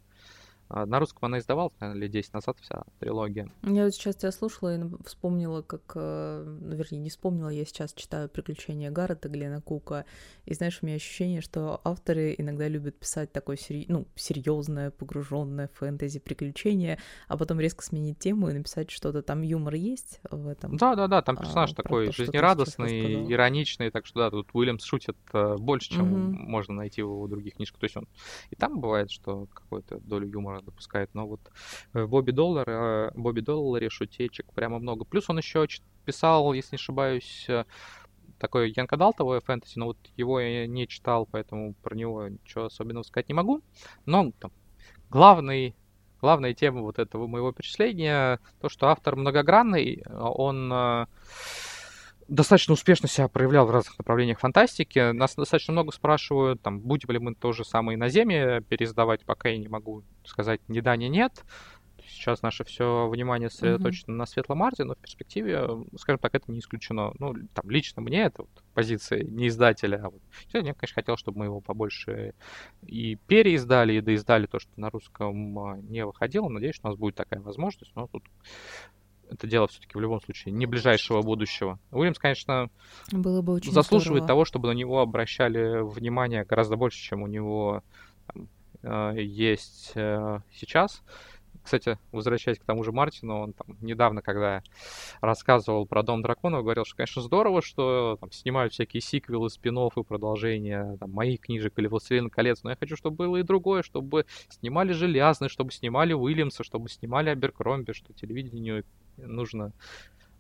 А, 0.67 0.85
на 0.85 0.99
русском 0.99 1.25
она 1.25 1.39
издавалась, 1.39 1.73
наверное, 1.79 2.01
лет 2.01 2.11
10 2.11 2.33
назад 2.33 2.57
вся 2.59 2.83
трилогия. 2.99 3.49
Я 3.63 3.85
вот 3.85 3.93
сейчас 3.93 4.15
тебя 4.15 4.31
слушала 4.31 4.75
и 4.75 4.83
вспомнила, 5.05 5.61
как... 5.61 5.93
Э, 5.95 6.43
ну, 6.43 6.75
вернее, 6.75 6.99
не 6.99 7.09
вспомнила, 7.09 7.49
я 7.49 7.65
сейчас 7.65 7.93
читаю 7.93 8.29
«Приключения 8.29 8.89
Гаррета» 8.89 9.29
Глена 9.29 9.61
Кука, 9.61 10.05
и 10.45 10.53
знаешь, 10.53 10.79
у 10.81 10.85
меня 10.85 10.95
ощущение, 10.95 11.41
что 11.41 11.81
авторы 11.83 12.33
иногда 12.37 12.67
любят 12.67 12.97
писать 12.97 13.31
такое 13.31 13.57
сери... 13.57 13.85
ну, 13.87 14.07
серьезное, 14.15 14.91
погруженное 14.91 15.69
фэнтези 15.73 16.19
приключение, 16.19 16.99
а 17.27 17.37
потом 17.37 17.59
резко 17.59 17.83
сменить 17.83 18.19
тему 18.19 18.49
и 18.49 18.53
написать 18.53 18.89
что-то. 18.89 19.21
Там 19.21 19.43
юмор 19.43 19.75
есть 19.75 20.19
в 20.29 20.47
этом? 20.47 20.77
Да-да-да, 20.77 21.21
там 21.21 21.37
персонаж 21.37 21.73
а, 21.73 21.75
такой 21.75 22.11
жизнерадостный, 22.11 23.31
ироничный, 23.31 23.91
так 23.91 24.05
что 24.05 24.19
да, 24.19 24.31
тут 24.31 24.49
Уильямс 24.53 24.83
шутит 24.83 25.17
э, 25.33 25.57
больше, 25.57 25.91
чем 25.91 26.11
угу. 26.11 26.37
можно 26.37 26.73
найти 26.73 27.03
у 27.03 27.27
других 27.27 27.55
книжек. 27.55 27.77
То 27.77 27.83
есть 27.83 27.97
он 27.97 28.07
и 28.49 28.55
там 28.55 28.79
бывает, 28.79 29.11
что 29.11 29.47
какую-то 29.53 29.99
долю 29.99 30.27
юмора 30.27 30.54
допускает. 30.61 31.09
Но 31.13 31.27
вот 31.27 31.41
э, 31.93 32.05
Бобби 32.05 32.31
Доллар, 32.31 32.69
э, 32.69 33.11
Бобби 33.15 33.41
Долларе 33.41 33.89
шутечек 33.89 34.51
прямо 34.53 34.79
много. 34.79 35.05
Плюс 35.05 35.29
он 35.29 35.37
еще 35.37 35.67
писал, 36.05 36.53
если 36.53 36.75
не 36.75 36.77
ошибаюсь, 36.77 37.45
э, 37.47 37.65
такое 38.39 38.67
янкадалтовое 38.75 39.39
фэнтези, 39.39 39.79
но 39.79 39.87
вот 39.87 39.97
его 40.17 40.39
я 40.39 40.67
не 40.67 40.87
читал, 40.87 41.27
поэтому 41.29 41.73
про 41.75 41.95
него 41.95 42.27
ничего 42.27 42.65
особенного 42.65 43.03
сказать 43.03 43.29
не 43.29 43.33
могу. 43.33 43.61
Но 44.05 44.31
там, 44.39 44.51
главный 45.09 45.75
главная 46.21 46.55
тема 46.55 46.81
вот 46.81 46.97
этого 46.97 47.27
моего 47.27 47.51
перечисления, 47.51 48.39
то, 48.59 48.67
что 48.67 48.87
автор 48.87 49.15
многогранный, 49.15 50.03
он 50.09 50.71
достаточно 52.27 52.73
успешно 52.73 53.07
себя 53.07 53.27
проявлял 53.27 53.65
в 53.65 53.71
разных 53.71 53.97
направлениях 53.97 54.39
фантастики. 54.39 55.11
Нас 55.11 55.35
достаточно 55.35 55.73
много 55.73 55.91
спрашивают, 55.91 56.61
там, 56.61 56.79
будем 56.79 57.11
ли 57.11 57.19
мы 57.19 57.35
то 57.35 57.51
же 57.51 57.63
самое 57.63 57.97
на 57.97 58.09
Земле 58.09 58.61
пересдавать, 58.61 59.23
пока 59.25 59.49
я 59.49 59.57
не 59.57 59.67
могу 59.67 60.03
сказать 60.23 60.61
ни 60.67 60.79
да, 60.79 60.95
ни 60.95 61.05
нет. 61.05 61.43
Сейчас 62.07 62.43
наше 62.43 62.63
все 62.63 63.07
внимание 63.07 63.49
сосредоточено 63.49 64.13
mm-hmm. 64.13 64.17
на 64.17 64.25
Светлом 64.25 64.59
Марте, 64.59 64.83
но 64.83 64.93
в 64.93 64.97
перспективе, 64.97 65.67
скажем 65.97 66.19
так, 66.19 66.35
это 66.35 66.51
не 66.51 66.59
исключено. 66.59 67.13
Ну, 67.19 67.33
там, 67.53 67.69
лично 67.69 68.01
мне 68.01 68.23
это 68.23 68.43
вот 68.43 68.63
позиция 68.73 69.23
не 69.23 69.47
издателя. 69.47 70.01
А 70.03 70.09
вот. 70.09 70.21
Я, 70.53 70.61
конечно, 70.61 70.93
хотел, 70.93 71.17
чтобы 71.17 71.39
мы 71.39 71.45
его 71.45 71.61
побольше 71.61 72.33
и 72.85 73.15
переиздали, 73.27 73.93
и 73.93 74.01
доиздали 74.01 74.45
то, 74.45 74.59
что 74.59 74.71
на 74.75 74.91
русском 74.91 75.59
а, 75.59 75.77
не 75.77 76.05
выходило. 76.05 76.47
Надеюсь, 76.47 76.75
что 76.75 76.87
у 76.87 76.91
нас 76.91 76.99
будет 76.99 77.15
такая 77.15 77.41
возможность, 77.41 77.95
но 77.95 78.07
тут 78.07 78.23
это 79.29 79.47
дело 79.47 79.67
все-таки 79.67 79.97
в 79.97 80.01
любом 80.01 80.21
случае 80.21 80.53
не 80.53 80.65
ближайшего 80.65 81.21
будущего. 81.21 81.79
Уильямс, 81.91 82.19
конечно, 82.19 82.69
Было 83.11 83.41
бы 83.41 83.53
очень 83.53 83.71
заслуживает 83.71 84.23
здорово. 84.23 84.27
того, 84.27 84.45
чтобы 84.45 84.67
на 84.67 84.73
него 84.73 84.99
обращали 85.01 85.81
внимание 85.81 86.43
гораздо 86.43 86.75
больше, 86.75 86.99
чем 86.99 87.23
у 87.23 87.27
него 87.27 87.83
там, 88.27 88.47
э, 88.83 89.21
есть 89.21 89.91
э, 89.95 90.39
сейчас. 90.53 91.01
Кстати, 91.65 91.97
возвращаясь 92.11 92.59
к 92.59 92.63
тому 92.63 92.83
же 92.83 92.91
Мартину, 92.91 93.39
он 93.39 93.53
там 93.53 93.75
недавно, 93.81 94.21
когда 94.21 94.61
рассказывал 95.19 95.87
про 95.87 96.03
Дом 96.03 96.21
драконов, 96.21 96.61
говорил, 96.61 96.85
что, 96.85 96.95
конечно, 96.95 97.23
здорово, 97.23 97.63
что 97.63 98.17
там, 98.21 98.31
снимают 98.31 98.73
всякие 98.73 99.01
сиквелы, 99.01 99.49
спин 99.49 99.75
и 99.75 100.03
продолжения 100.03 100.95
там, 100.99 101.11
моих 101.11 101.39
книжек 101.39 101.73
или 101.77 101.87
«Властелин 101.87 102.29
колец», 102.29 102.61
но 102.61 102.69
я 102.69 102.75
хочу, 102.75 102.95
чтобы 102.95 103.17
было 103.17 103.37
и 103.37 103.43
другое, 103.43 103.81
чтобы 103.81 104.27
снимали 104.49 104.93
Железный, 104.93 105.49
чтобы 105.49 105.71
снимали 105.71 106.13
Уильямса, 106.13 106.63
чтобы 106.63 106.87
снимали 106.87 107.29
Аберкромби, 107.29 107.93
что 107.93 108.13
телевидению 108.13 108.85
нужно 109.17 109.71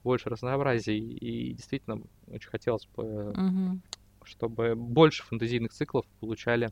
больше 0.03 0.29
разнообразия. 0.29 0.97
И 0.97 1.53
действительно, 1.53 2.01
очень 2.27 2.49
хотелось 2.49 2.87
бы, 2.95 3.31
угу. 3.31 3.79
чтобы 4.23 4.75
больше 4.75 5.23
фэнтезийных 5.23 5.73
циклов 5.73 6.05
получали 6.19 6.69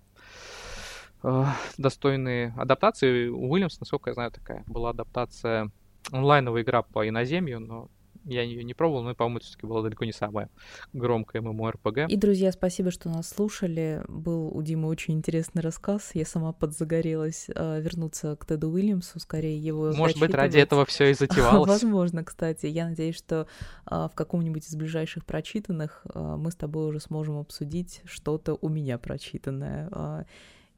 э, 1.23 1.45
достойные 1.77 2.53
адаптации. 2.57 3.27
У 3.27 3.51
Уильямс, 3.51 3.79
насколько 3.79 4.09
я 4.09 4.13
знаю, 4.13 4.31
такая 4.31 4.63
была 4.67 4.91
адаптация 4.91 5.71
онлайновая 6.11 6.61
игра 6.63 6.83
по 6.83 7.07
иноземью, 7.07 7.59
но 7.59 7.89
я 8.25 8.41
ее 8.41 8.63
не 8.63 8.73
пробовал, 8.73 9.03
но, 9.03 9.15
по-моему, 9.15 9.38
это 9.38 9.47
все-таки 9.47 9.67
было 9.67 9.83
далеко 9.83 10.05
не 10.05 10.13
самое 10.13 10.49
громкое 10.93 11.41
MMORPG. 11.41 12.07
И, 12.07 12.17
друзья, 12.17 12.51
спасибо, 12.51 12.91
что 12.91 13.09
нас 13.09 13.29
слушали. 13.29 14.03
Был 14.07 14.47
у 14.47 14.62
Димы 14.62 14.88
очень 14.88 15.15
интересный 15.15 15.62
рассказ. 15.62 16.12
Я 16.13 16.25
сама 16.25 16.53
подзагорелась 16.53 17.47
э, 17.53 17.81
вернуться 17.81 18.36
к 18.36 18.45
Теду 18.45 18.69
Уильямсу, 18.69 19.19
скорее 19.19 19.57
его 19.57 19.91
Может 19.93 20.19
быть, 20.19 20.33
ради 20.33 20.57
этого 20.57 20.86
все 20.86 21.12
и 21.12 21.13
затевалось. 21.13 21.67
Возможно, 21.67 22.23
кстати. 22.23 22.65
Я 22.67 22.88
надеюсь, 22.88 23.17
что 23.17 23.47
э, 23.89 24.07
в 24.12 24.15
каком-нибудь 24.15 24.67
из 24.67 24.75
ближайших 24.75 25.25
прочитанных 25.25 26.05
э, 26.13 26.36
мы 26.38 26.51
с 26.51 26.55
тобой 26.55 26.88
уже 26.88 26.99
сможем 26.99 27.38
обсудить 27.38 28.01
что-то 28.05 28.57
у 28.62 28.69
меня 28.69 28.97
прочитанное 28.97 29.89
э, 29.91 30.23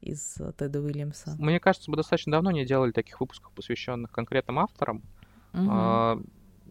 из 0.00 0.36
Теда 0.58 0.80
Уильямса. 0.80 1.36
Мне 1.38 1.60
кажется, 1.60 1.90
мы 1.90 1.96
достаточно 1.96 2.32
давно 2.32 2.50
не 2.50 2.64
делали 2.64 2.90
таких 2.90 3.20
выпусков, 3.20 3.52
посвященных 3.52 4.10
конкретным 4.10 4.58
авторам. 4.58 5.02
Угу 5.52 6.26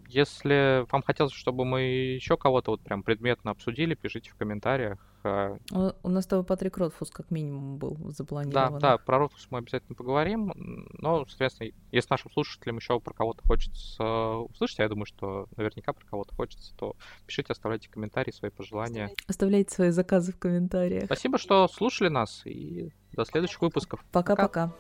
Если 0.08 0.86
вам 0.92 1.04
хотелось, 1.04 1.34
чтобы 1.34 1.66
мы 1.66 1.82
еще 1.82 2.38
кого-то 2.38 2.72
вот 2.72 2.82
прям 2.82 3.04
предметно 3.04 3.52
обсудили, 3.52 3.96
пишите 3.96 4.30
в 4.30 4.36
комментариях. 4.36 5.00
А, 5.24 5.58
у 6.04 6.10
нас 6.10 6.26
с 6.26 6.28
тобой 6.28 6.46
Патрик 6.46 6.78
Ротфус 6.78 7.10
как 7.10 7.32
минимум 7.32 7.78
был 7.78 7.98
запланирован. 8.12 8.74
Да, 8.74 8.80
да, 8.80 8.98
про 8.98 9.18
Ротфус 9.18 9.48
мы 9.50 9.60
обязательно 9.60 9.96
поговорим. 9.96 10.54
Но, 11.00 11.26
соответственно, 11.26 11.72
если 11.92 12.08
нашим 12.12 12.32
слушателям 12.32 12.78
еще 12.78 13.00
про 13.00 13.14
кого-то 13.14 13.42
хочется 13.48 14.04
услышать, 14.04 14.80
а 14.80 14.84
я 14.84 14.90
думаю, 14.90 15.06
что 15.06 15.48
наверняка 15.58 15.94
про 15.94 16.06
кого-то 16.06 16.36
хочется, 16.36 16.76
то 16.78 16.96
пишите, 17.26 17.54
оставляйте 17.54 17.90
комментарии, 17.90 18.32
свои 18.32 18.52
пожелания. 18.52 19.10
Оставляйте 19.28 19.74
свои 19.74 19.90
заказы 19.90 20.32
в 20.32 20.38
комментариях. 20.38 21.06
Спасибо, 21.06 21.38
что 21.38 21.68
слушали 21.68 22.10
нас, 22.10 22.42
и 22.46 22.92
до 23.14 23.26
следующих 23.26 23.62
выпусков. 23.62 24.04
Пока-пока. 24.12 24.74